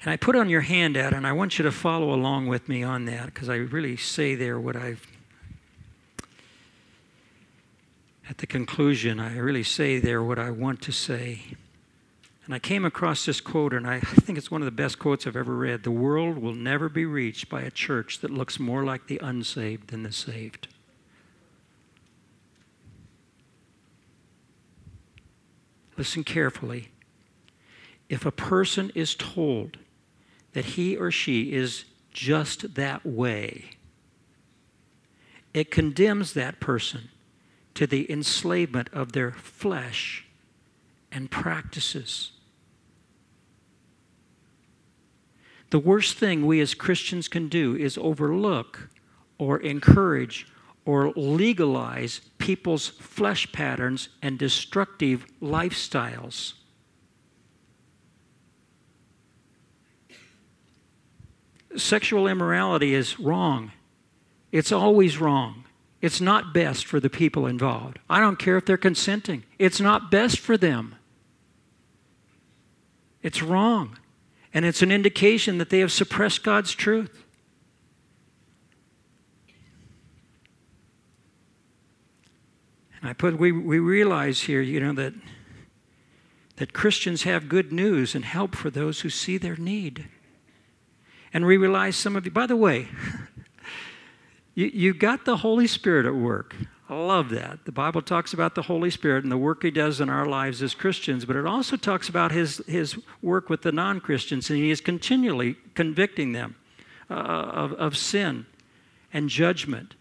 And 0.00 0.12
I 0.12 0.16
put 0.16 0.36
on 0.36 0.48
your 0.48 0.60
handout, 0.60 1.12
and 1.12 1.26
I 1.26 1.32
want 1.32 1.58
you 1.58 1.64
to 1.64 1.72
follow 1.72 2.14
along 2.14 2.46
with 2.46 2.68
me 2.68 2.82
on 2.82 3.04
that 3.06 3.26
because 3.26 3.48
I 3.48 3.56
really 3.56 3.96
say 3.96 4.34
there 4.34 4.58
what 4.58 4.76
I've. 4.76 5.06
At 8.30 8.38
the 8.38 8.46
conclusion, 8.46 9.18
I 9.18 9.36
really 9.36 9.62
say 9.62 9.98
there 9.98 10.22
what 10.22 10.38
I 10.38 10.50
want 10.50 10.80
to 10.82 10.92
say. 10.92 11.56
And 12.48 12.54
I 12.54 12.58
came 12.58 12.86
across 12.86 13.26
this 13.26 13.42
quote, 13.42 13.74
and 13.74 13.86
I 13.86 14.00
think 14.00 14.38
it's 14.38 14.50
one 14.50 14.62
of 14.62 14.64
the 14.64 14.70
best 14.70 14.98
quotes 14.98 15.26
I've 15.26 15.36
ever 15.36 15.54
read. 15.54 15.82
The 15.82 15.90
world 15.90 16.38
will 16.38 16.54
never 16.54 16.88
be 16.88 17.04
reached 17.04 17.50
by 17.50 17.60
a 17.60 17.70
church 17.70 18.20
that 18.20 18.30
looks 18.30 18.58
more 18.58 18.84
like 18.84 19.06
the 19.06 19.20
unsaved 19.22 19.90
than 19.90 20.02
the 20.02 20.12
saved. 20.12 20.66
Listen 25.98 26.24
carefully. 26.24 26.88
If 28.08 28.24
a 28.24 28.32
person 28.32 28.92
is 28.94 29.14
told 29.14 29.76
that 30.54 30.64
he 30.64 30.96
or 30.96 31.10
she 31.10 31.52
is 31.52 31.84
just 32.12 32.76
that 32.76 33.04
way, 33.04 33.72
it 35.52 35.70
condemns 35.70 36.32
that 36.32 36.60
person 36.60 37.10
to 37.74 37.86
the 37.86 38.10
enslavement 38.10 38.88
of 38.94 39.12
their 39.12 39.32
flesh 39.32 40.24
and 41.12 41.30
practices. 41.30 42.32
The 45.70 45.78
worst 45.78 46.16
thing 46.16 46.46
we 46.46 46.60
as 46.60 46.74
Christians 46.74 47.28
can 47.28 47.48
do 47.48 47.76
is 47.76 47.98
overlook 47.98 48.88
or 49.38 49.58
encourage 49.58 50.46
or 50.84 51.12
legalize 51.14 52.22
people's 52.38 52.88
flesh 52.88 53.52
patterns 53.52 54.08
and 54.22 54.38
destructive 54.38 55.26
lifestyles. 55.42 56.54
Sexual 61.76 62.26
immorality 62.26 62.94
is 62.94 63.20
wrong. 63.20 63.72
It's 64.50 64.72
always 64.72 65.18
wrong. 65.18 65.64
It's 66.00 66.20
not 66.20 66.54
best 66.54 66.86
for 66.86 67.00
the 67.00 67.10
people 67.10 67.46
involved. 67.46 67.98
I 68.08 68.20
don't 68.20 68.38
care 68.38 68.56
if 68.56 68.64
they're 68.64 68.78
consenting, 68.78 69.44
it's 69.58 69.80
not 69.80 70.10
best 70.10 70.38
for 70.38 70.56
them. 70.56 70.94
It's 73.22 73.42
wrong. 73.42 73.98
And 74.54 74.64
it's 74.64 74.82
an 74.82 74.90
indication 74.90 75.58
that 75.58 75.70
they 75.70 75.80
have 75.80 75.92
suppressed 75.92 76.42
God's 76.42 76.72
truth. 76.72 77.24
And 83.00 83.08
I 83.08 83.12
put, 83.12 83.38
we, 83.38 83.52
we 83.52 83.78
realize 83.78 84.42
here, 84.42 84.60
you 84.60 84.80
know, 84.80 84.92
that, 84.94 85.14
that 86.56 86.72
Christians 86.72 87.22
have 87.22 87.48
good 87.48 87.72
news 87.72 88.14
and 88.14 88.24
help 88.24 88.56
for 88.56 88.70
those 88.70 89.00
who 89.02 89.10
see 89.10 89.38
their 89.38 89.56
need. 89.56 90.08
And 91.32 91.46
we 91.46 91.56
realize 91.56 91.94
some 91.94 92.16
of 92.16 92.24
you, 92.24 92.32
by 92.32 92.46
the 92.46 92.56
way, 92.56 92.88
you, 94.54 94.66
you 94.66 94.94
got 94.94 95.24
the 95.24 95.36
Holy 95.38 95.66
Spirit 95.66 96.06
at 96.06 96.14
work. 96.14 96.56
I 96.88 96.94
love 96.94 97.28
that. 97.30 97.66
The 97.66 97.72
Bible 97.72 98.00
talks 98.00 98.32
about 98.32 98.54
the 98.54 98.62
Holy 98.62 98.90
Spirit 98.90 99.22
and 99.22 99.30
the 99.30 99.36
work 99.36 99.62
He 99.62 99.70
does 99.70 100.00
in 100.00 100.08
our 100.08 100.24
lives 100.24 100.62
as 100.62 100.74
Christians, 100.74 101.26
but 101.26 101.36
it 101.36 101.44
also 101.44 101.76
talks 101.76 102.08
about 102.08 102.32
His, 102.32 102.62
his 102.66 102.96
work 103.20 103.50
with 103.50 103.62
the 103.62 103.72
non 103.72 104.00
Christians, 104.00 104.48
and 104.48 104.58
He 104.58 104.70
is 104.70 104.80
continually 104.80 105.56
convicting 105.74 106.32
them 106.32 106.56
uh, 107.10 107.14
of, 107.14 107.72
of 107.74 107.96
sin 107.96 108.46
and 109.12 109.28
judgment 109.28 109.96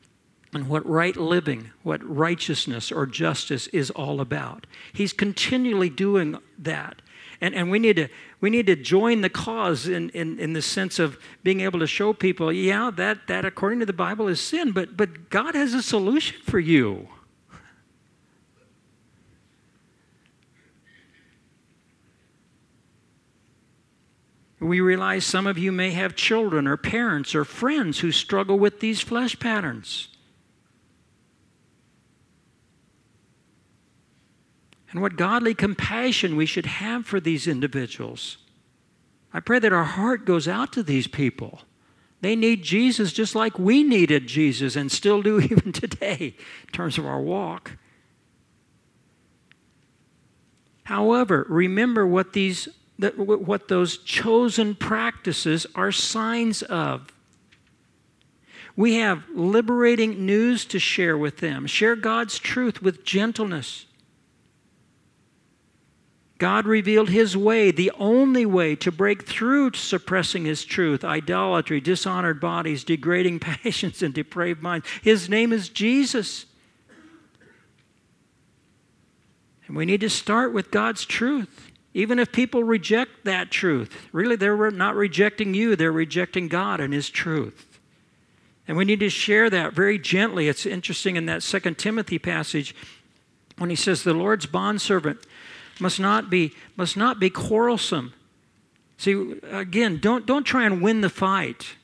and 0.54 0.70
what 0.70 0.88
right 0.88 1.18
living, 1.18 1.72
what 1.84 2.02
righteousness 2.04 2.92
or 2.92 3.06
justice 3.06 3.68
is 3.68 3.92
all 3.92 4.22
about. 4.22 4.66
He's 4.94 5.12
continually 5.12 5.90
doing 5.90 6.38
that. 6.58 7.02
And, 7.42 7.54
and 7.54 7.70
we, 7.70 7.80
need 7.80 7.98
to, 7.98 8.08
we 8.40 8.50
need 8.50 8.68
to 8.68 8.76
join 8.76 9.22
the 9.22 9.30
cause 9.30 9.88
in, 9.88 10.10
in, 10.10 10.40
in 10.40 10.54
the 10.54 10.62
sense 10.62 11.00
of 11.00 11.18
being 11.44 11.62
able 11.62 11.80
to 11.80 11.88
show 11.88 12.14
people, 12.14 12.52
yeah, 12.52 12.92
that, 12.96 13.28
that 13.28 13.46
according 13.46 13.80
to 13.80 13.86
the 13.86 13.94
Bible 13.94 14.28
is 14.28 14.40
sin, 14.40 14.72
but, 14.72 14.96
but 14.96 15.30
God 15.30 15.56
has 15.56 15.74
a 15.74 15.82
solution 15.82 16.38
for 16.44 16.60
you. 16.60 17.08
We 24.60 24.82
realize 24.82 25.24
some 25.24 25.48
of 25.48 25.58
you 25.58 25.72
may 25.72 25.92
have 25.92 26.16
children 26.16 26.68
or 26.68 26.78
parents 26.78 27.36
or 27.36 27.46
friends 27.46 28.00
who 28.00 28.12
struggle 28.12 28.58
with 28.58 28.80
these 28.80 29.02
flesh 29.02 29.40
patterns. 29.40 30.10
And 34.98 35.04
what 35.04 35.16
godly 35.16 35.54
compassion 35.54 36.36
we 36.36 36.48
should 36.48 36.66
have 36.66 37.06
for 37.06 37.20
these 37.20 37.48
individuals. 37.48 38.38
I 39.32 39.40
pray 39.40 39.60
that 39.60 39.72
our 39.72 39.84
heart 39.84 40.26
goes 40.26 40.48
out 40.48 40.74
to 40.74 40.82
these 40.82 41.06
people. 41.06 41.62
They 42.22 42.36
need 42.36 42.64
Jesus 42.64 43.14
just 43.14 43.36
like 43.36 43.60
we 43.60 43.84
needed 43.84 44.26
Jesus 44.26 44.76
and 44.76 44.92
still 44.92 45.22
do 45.22 45.40
even 45.52 45.72
today 45.72 46.34
in 46.66 46.74
terms 46.74 46.98
of 46.98 47.06
our 47.06 47.22
walk. 47.22 47.74
However, 50.86 51.46
remember 51.48 52.08
what 52.08 52.34
these 52.34 52.68
what 52.98 53.68
those 53.68 54.00
chosen 54.00 54.74
practices 54.74 55.68
are 55.76 55.92
signs 55.92 56.64
of. 56.64 57.14
We 58.76 58.96
have 58.96 59.26
liberating 59.32 60.26
news 60.26 60.66
to 60.66 60.80
share 60.80 61.16
with 61.16 61.38
them. 61.38 61.68
Share 61.68 61.96
God's 61.96 62.40
truth 62.40 62.82
with 62.82 63.04
gentleness. 63.06 63.87
God 66.38 66.68
revealed 66.68 67.10
His 67.10 67.36
way, 67.36 67.72
the 67.72 67.92
only 67.98 68.46
way 68.46 68.76
to 68.78 68.92
break 68.92 69.26
through 69.26 69.74
suppressing 69.74 70.46
His 70.46 70.64
truth, 70.64 71.04
idolatry, 71.04 71.82
dishonored 71.82 72.40
bodies, 72.40 72.84
degrading 72.84 73.40
passions, 73.42 74.04
and 74.04 74.14
depraved 74.14 74.62
minds. 74.62 74.88
His 75.02 75.30
name 75.30 75.52
is 75.52 75.70
Jesus. 75.70 76.46
And 79.68 79.76
we 79.76 79.86
need 79.86 80.02
to 80.02 80.10
start 80.10 80.54
with 80.54 80.72
God's 80.72 81.06
truth. 81.06 81.72
Even 81.94 82.20
if 82.20 82.32
people 82.32 82.64
reject 82.64 83.26
that 83.26 83.50
truth, 83.50 84.08
really 84.12 84.36
they're 84.36 84.70
not 84.70 84.96
rejecting 84.96 85.56
you, 85.56 85.76
they're 85.76 85.92
rejecting 85.92 86.48
God 86.48 86.80
and 86.80 86.94
His 86.94 87.10
truth. 87.10 87.80
And 88.68 88.78
we 88.78 88.86
need 88.86 89.00
to 89.00 89.10
share 89.10 89.50
that 89.50 89.74
very 89.74 89.98
gently. 89.98 90.48
It's 90.48 90.66
interesting 90.66 91.16
in 91.16 91.26
that 91.26 91.42
Second 91.42 91.78
Timothy 91.78 92.20
passage 92.20 92.76
when 93.58 93.70
he 93.70 93.76
says, 93.76 94.04
The 94.04 94.14
Lord's 94.14 94.46
bondservant 94.46 95.20
must 95.80 96.00
not 96.00 96.30
be, 96.30 96.54
must 96.76 96.96
not 96.96 97.20
be 97.20 97.30
quarrelsome. 97.30 98.14
See, 98.98 99.40
again, 99.52 100.00
don't, 100.00 100.26
don't 100.26 100.44
try 100.44 100.66
and 100.66 100.82
win 100.82 101.02
the 101.02 101.10
fight. 101.10 101.76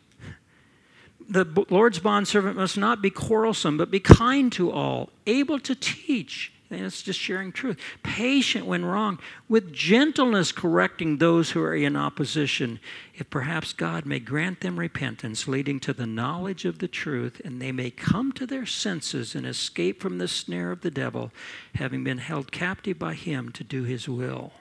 The 1.29 1.45
Lord's 1.69 1.99
bondservant 1.99 2.55
must 2.55 2.77
not 2.77 3.01
be 3.01 3.09
quarrelsome, 3.09 3.77
but 3.77 3.91
be 3.91 3.99
kind 3.99 4.51
to 4.53 4.71
all, 4.71 5.09
able 5.27 5.59
to 5.59 5.75
teach, 5.75 6.52
and 6.73 6.85
it's 6.85 7.01
just 7.01 7.19
sharing 7.19 7.51
truth. 7.51 7.77
Patient 8.03 8.65
when 8.65 8.83
wrong, 8.85 9.19
with 9.47 9.73
gentleness 9.73 10.51
correcting 10.51 11.17
those 11.17 11.51
who 11.51 11.61
are 11.61 11.75
in 11.75 11.95
opposition, 11.95 12.79
if 13.13 13.29
perhaps 13.29 13.73
God 13.73 14.05
may 14.05 14.19
grant 14.19 14.61
them 14.61 14.79
repentance, 14.79 15.47
leading 15.47 15.79
to 15.81 15.93
the 15.93 16.07
knowledge 16.07 16.65
of 16.65 16.79
the 16.79 16.87
truth, 16.87 17.41
and 17.43 17.61
they 17.61 17.71
may 17.71 17.91
come 17.91 18.31
to 18.33 18.45
their 18.45 18.65
senses 18.65 19.35
and 19.35 19.45
escape 19.45 20.01
from 20.01 20.17
the 20.17 20.27
snare 20.27 20.71
of 20.71 20.81
the 20.81 20.91
devil, 20.91 21.31
having 21.75 22.03
been 22.03 22.17
held 22.17 22.51
captive 22.51 22.99
by 22.99 23.13
him 23.13 23.51
to 23.51 23.63
do 23.63 23.83
his 23.83 24.09
will. 24.09 24.53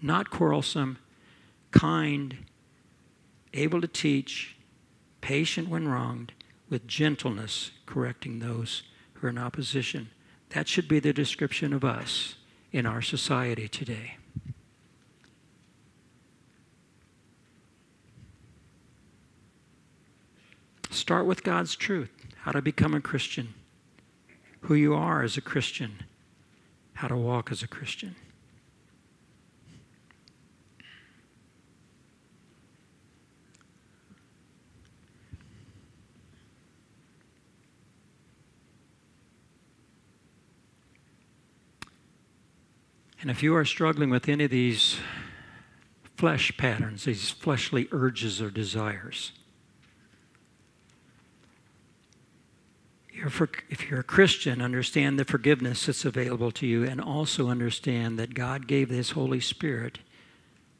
Not 0.00 0.30
quarrelsome, 0.30 0.98
kind, 1.70 2.36
able 3.52 3.80
to 3.80 3.88
teach, 3.88 4.56
patient 5.20 5.68
when 5.68 5.88
wronged, 5.88 6.32
with 6.68 6.86
gentleness 6.86 7.70
correcting 7.86 8.38
those 8.38 8.82
who 9.14 9.26
are 9.26 9.30
in 9.30 9.38
opposition. 9.38 10.10
That 10.54 10.68
should 10.68 10.86
be 10.86 11.00
the 11.00 11.12
description 11.12 11.72
of 11.72 11.84
us 11.84 12.36
in 12.70 12.86
our 12.86 13.02
society 13.02 13.66
today. 13.66 14.18
Start 20.90 21.26
with 21.26 21.42
God's 21.42 21.74
truth 21.74 22.10
how 22.42 22.52
to 22.52 22.62
become 22.62 22.94
a 22.94 23.00
Christian, 23.00 23.54
who 24.60 24.74
you 24.74 24.94
are 24.94 25.24
as 25.24 25.36
a 25.36 25.40
Christian, 25.40 26.04
how 26.92 27.08
to 27.08 27.16
walk 27.16 27.50
as 27.50 27.64
a 27.64 27.68
Christian. 27.68 28.14
And 43.24 43.30
if 43.30 43.42
you 43.42 43.56
are 43.56 43.64
struggling 43.64 44.10
with 44.10 44.28
any 44.28 44.44
of 44.44 44.50
these 44.50 44.98
flesh 46.14 46.54
patterns, 46.58 47.04
these 47.04 47.30
fleshly 47.30 47.88
urges 47.90 48.42
or 48.42 48.50
desires, 48.50 49.32
if 53.14 53.88
you're 53.88 54.00
a 54.00 54.02
Christian, 54.02 54.60
understand 54.60 55.18
the 55.18 55.24
forgiveness 55.24 55.86
that's 55.86 56.04
available 56.04 56.50
to 56.50 56.66
you, 56.66 56.84
and 56.84 57.00
also 57.00 57.48
understand 57.48 58.18
that 58.18 58.34
God 58.34 58.66
gave 58.66 58.90
His 58.90 59.12
Holy 59.12 59.40
Spirit 59.40 60.00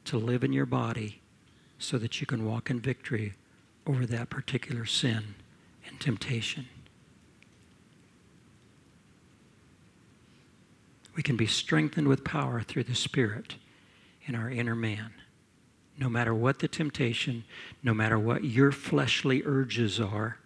to 0.03 0.19
live 0.19 0.43
in 0.43 0.53
your 0.53 0.67
body 0.67 1.21
so 1.79 1.97
that 1.97 2.21
you 2.21 2.27
can 2.27 2.45
walk 2.45 2.69
in 2.69 2.79
victory 2.79 3.33
over 3.87 4.05
that 4.05 4.29
particular 4.29 4.85
sin 4.85 5.33
and 5.87 5.99
temptation. 5.99 6.67
We 11.15 11.23
can 11.23 11.37
be 11.37 11.47
strengthened 11.47 12.07
with 12.07 12.23
power 12.23 12.61
through 12.61 12.83
the 12.83 12.95
Spirit 12.95 13.55
in 14.25 14.35
our 14.35 14.49
inner 14.49 14.75
man. 14.75 15.11
No 15.97 16.09
matter 16.09 16.33
what 16.33 16.59
the 16.59 16.67
temptation, 16.67 17.45
no 17.81 17.93
matter 17.93 18.19
what 18.19 18.43
your 18.43 18.71
fleshly 18.73 19.41
urges 19.45 19.99
are. 19.99 20.37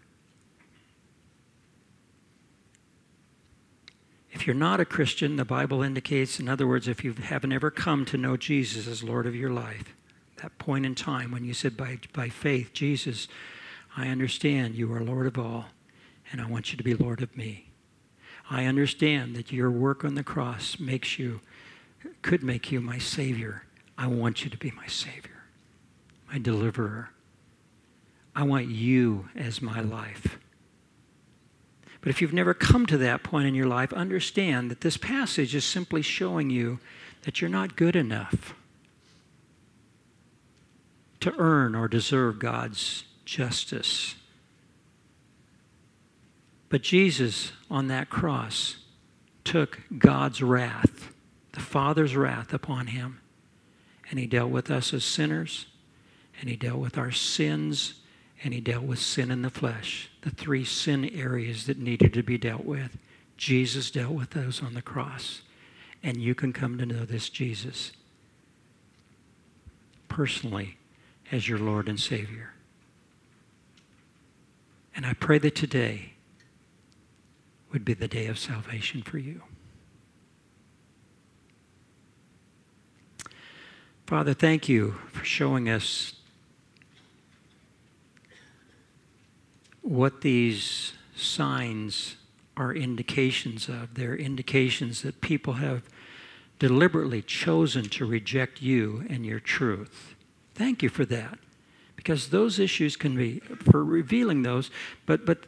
If 4.32 4.46
you're 4.46 4.56
not 4.56 4.80
a 4.80 4.86
Christian, 4.86 5.38
the 5.38 5.46
Bible 5.46 5.82
indicates, 5.82 6.40
in 6.40 6.48
other 6.48 6.68
words, 6.68 6.88
if 6.88 7.04
you 7.04 7.14
haven't 7.14 7.52
ever 7.52 7.72
come 7.72 8.06
to 8.06 8.18
know 8.18 8.38
Jesus 8.38 8.88
as 8.88 9.04
Lord 9.04 9.26
of 9.26 9.36
your 9.36 9.50
life, 9.50 9.96
that 10.42 10.58
point 10.60 10.86
in 10.86 10.94
time 10.94 11.32
when 11.32 11.44
you 11.44 11.54
said 11.54 11.76
by, 11.76 11.98
by 12.14 12.30
faith, 12.30 12.72
Jesus, 12.72 13.28
I 13.98 14.08
understand 14.08 14.76
you 14.76 14.94
are 14.94 15.04
Lord 15.04 15.26
of 15.26 15.40
all, 15.40 15.66
and 16.32 16.40
I 16.40 16.46
want 16.46 16.72
you 16.72 16.78
to 16.78 16.84
be 16.84 16.94
Lord 16.94 17.24
of 17.24 17.36
me. 17.36 17.69
I 18.50 18.66
understand 18.66 19.36
that 19.36 19.52
your 19.52 19.70
work 19.70 20.04
on 20.04 20.16
the 20.16 20.24
cross 20.24 20.80
makes 20.80 21.20
you, 21.20 21.42
could 22.22 22.44
make 22.44 22.72
you 22.72 22.82
my 22.82 22.98
Savior. 22.98 23.64
I 23.98 24.08
want 24.08 24.44
you 24.44 24.50
to 24.50 24.58
be 24.58 24.72
my 24.72 24.88
Savior, 24.88 25.44
my 26.32 26.40
deliverer. 26.40 27.12
I 28.36 28.44
want 28.44 28.68
you 28.68 29.30
as 29.36 29.62
my 29.62 29.82
life. 29.82 30.40
But 32.02 32.10
if 32.10 32.22
you've 32.22 32.34
never 32.34 32.54
come 32.54 32.86
to 32.86 32.98
that 33.00 33.24
point 33.24 33.48
in 33.48 33.56
your 33.56 33.68
life, 33.68 33.92
understand 33.94 34.72
that 34.72 34.82
this 34.82 34.98
passage 34.98 35.54
is 35.54 35.66
simply 35.66 36.02
showing 36.02 36.50
you 36.50 36.80
that 37.24 37.42
you're 37.42 37.50
not 37.50 37.76
good 37.76 37.96
enough 37.96 38.56
to 41.20 41.34
earn 41.38 41.76
or 41.76 41.88
deserve 41.88 42.40
God's 42.40 43.04
justice. 43.26 44.16
But 46.70 46.84
Jesus 46.84 47.52
on 47.70 47.88
that 47.88 48.10
cross 48.10 48.78
took 49.44 49.82
God's 49.98 50.42
wrath, 50.42 51.12
the 51.54 51.60
Father's 51.60 52.16
wrath 52.16 52.54
upon 52.54 52.88
him, 52.88 53.20
and 54.10 54.20
he 54.20 54.28
dealt 54.28 54.52
with 54.52 54.70
us 54.70 54.94
as 54.94 55.04
sinners, 55.04 55.66
and 56.40 56.50
he 56.50 56.56
dealt 56.56 56.80
with 56.80 56.98
our 56.98 57.12
sins, 57.12 57.96
and 58.44 58.54
he 58.54 58.62
dealt 58.62 58.84
with 58.84 59.00
sin 59.00 59.32
in 59.32 59.42
the 59.42 59.50
flesh, 59.50 60.10
the 60.22 60.30
three 60.30 60.64
sin 60.64 61.06
areas 61.10 61.66
that 61.66 61.80
needed 61.80 62.14
to 62.14 62.24
be 62.24 62.38
dealt 62.38 62.66
with. 62.66 62.98
Jesus 63.36 63.90
dealt 63.90 64.14
with 64.14 64.32
those 64.32 64.62
on 64.62 64.74
the 64.74 64.82
cross. 64.82 65.42
And 66.02 66.18
you 66.18 66.34
can 66.34 66.54
come 66.54 66.78
to 66.78 66.86
know 66.86 67.06
this 67.06 67.30
Jesus 67.30 67.92
personally 70.08 70.78
as 71.32 71.48
your 71.48 71.60
Lord 71.60 71.88
and 71.88 72.00
Savior. 72.00 72.54
And 74.96 75.06
I 75.06 75.14
pray 75.14 75.38
that 75.40 75.56
today 75.56 76.14
would 77.72 77.86
be 77.86 77.94
the 77.94 78.08
day 78.08 78.28
of 78.28 78.40
salvation 78.40 79.02
for 79.02 79.18
you. 79.18 79.44
Father, 84.08 84.34
thank 84.34 84.68
you 84.68 84.96
for 85.12 85.24
showing 85.24 85.70
us 85.70 86.14
what 89.82 90.22
these 90.22 90.94
signs 91.16 92.16
are 92.58 92.74
indications 92.74 93.70
of. 93.70 93.94
They're 93.94 94.16
indications 94.16 95.04
that 95.04 95.22
people 95.22 95.54
have 95.54 95.84
deliberately 96.58 97.22
chosen 97.22 97.86
to 97.86 98.06
reject 98.06 98.62
you 98.62 99.06
and 99.10 99.26
your 99.26 99.40
truth. 99.40 100.16
Thank 100.56 100.82
you 100.84 100.90
for 100.90 101.06
that. 101.06 101.40
Because 101.96 102.30
those 102.30 102.60
issues 102.60 102.96
can 102.96 103.16
be, 103.16 103.40
for 103.40 103.84
revealing 103.84 104.44
those, 104.44 104.72
but, 105.06 105.26
but 105.26 105.46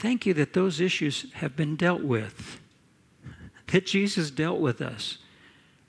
Thank 0.00 0.24
you 0.24 0.32
that 0.32 0.54
those 0.54 0.80
issues 0.80 1.30
have 1.34 1.54
been 1.54 1.76
dealt 1.76 2.02
with, 2.02 2.58
that 3.66 3.84
Jesus 3.84 4.30
dealt 4.30 4.58
with 4.58 4.80
us 4.80 5.18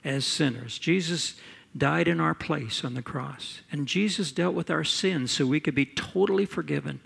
as 0.04 0.26
sinners. 0.26 0.78
Jesus 0.78 1.34
died 1.74 2.06
in 2.06 2.20
our 2.20 2.34
place 2.34 2.84
on 2.84 2.92
the 2.92 3.00
cross, 3.00 3.62
and 3.72 3.88
Jesus 3.88 4.30
dealt 4.30 4.54
with 4.54 4.70
our 4.70 4.84
sins 4.84 5.30
so 5.30 5.46
we 5.46 5.60
could 5.60 5.74
be 5.74 5.86
totally 5.86 6.44
forgiven. 6.44 7.00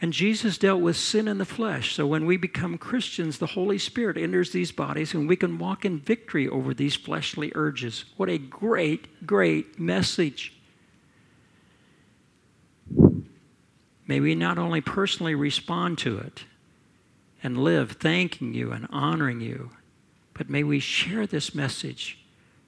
And 0.00 0.12
Jesus 0.12 0.56
dealt 0.56 0.80
with 0.80 0.96
sin 0.96 1.26
in 1.26 1.38
the 1.38 1.44
flesh. 1.44 1.92
So 1.92 2.06
when 2.06 2.24
we 2.24 2.36
become 2.36 2.78
Christians, 2.78 3.38
the 3.38 3.46
Holy 3.46 3.78
Spirit 3.78 4.16
enters 4.16 4.52
these 4.52 4.70
bodies 4.70 5.12
and 5.12 5.28
we 5.28 5.36
can 5.36 5.58
walk 5.58 5.84
in 5.84 5.98
victory 5.98 6.48
over 6.48 6.72
these 6.72 6.94
fleshly 6.94 7.50
urges. 7.56 8.04
What 8.16 8.28
a 8.30 8.38
great, 8.38 9.26
great 9.26 9.78
message. 9.78 10.53
May 14.06 14.20
we 14.20 14.34
not 14.34 14.58
only 14.58 14.80
personally 14.80 15.34
respond 15.34 15.98
to 15.98 16.18
it 16.18 16.44
and 17.42 17.58
live 17.58 17.92
thanking 17.92 18.54
you 18.54 18.72
and 18.72 18.86
honoring 18.90 19.40
you, 19.40 19.70
but 20.34 20.50
may 20.50 20.62
we 20.62 20.80
share 20.80 21.26
this 21.26 21.54
message 21.54 22.18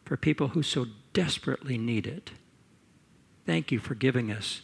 for 0.05 0.17
people 0.17 0.49
who 0.49 0.63
so 0.63 0.87
desperately 1.13 1.77
need 1.77 2.07
it. 2.07 2.31
Thank 3.45 3.71
you 3.71 3.79
for 3.79 3.95
giving 3.95 4.31
us 4.31 4.63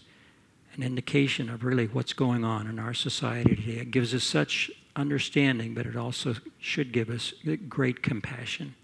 an 0.74 0.82
indication 0.82 1.50
of 1.50 1.64
really 1.64 1.86
what's 1.86 2.12
going 2.12 2.44
on 2.44 2.66
in 2.66 2.78
our 2.78 2.94
society 2.94 3.54
today. 3.56 3.80
It 3.80 3.90
gives 3.90 4.14
us 4.14 4.24
such 4.24 4.70
understanding, 4.96 5.74
but 5.74 5.86
it 5.86 5.96
also 5.96 6.36
should 6.58 6.92
give 6.92 7.10
us 7.10 7.34
great 7.68 8.02
compassion. 8.02 8.74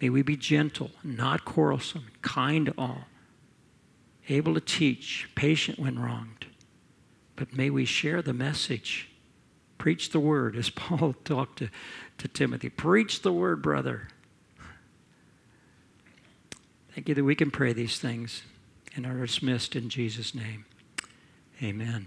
May 0.00 0.10
we 0.10 0.22
be 0.22 0.36
gentle, 0.36 0.90
not 1.02 1.44
quarrelsome, 1.44 2.06
kind 2.22 2.66
to 2.66 2.74
all, 2.76 3.04
able 4.28 4.54
to 4.54 4.60
teach, 4.60 5.28
patient 5.34 5.78
when 5.78 5.98
wronged. 5.98 6.45
But 7.36 7.56
may 7.56 7.70
we 7.70 7.84
share 7.84 8.22
the 8.22 8.32
message. 8.32 9.08
Preach 9.78 10.10
the 10.10 10.20
word, 10.20 10.56
as 10.56 10.70
Paul 10.74 11.14
talked 11.24 11.58
to, 11.58 11.68
to 12.18 12.28
Timothy. 12.28 12.70
Preach 12.70 13.22
the 13.22 13.32
word, 13.32 13.62
brother. 13.62 14.08
Thank 16.94 17.10
you 17.10 17.14
that 17.14 17.24
we 17.24 17.34
can 17.34 17.50
pray 17.50 17.74
these 17.74 17.98
things 17.98 18.42
and 18.94 19.04
are 19.04 19.26
dismissed 19.26 19.76
in 19.76 19.90
Jesus' 19.90 20.34
name. 20.34 20.64
Amen. 21.62 22.06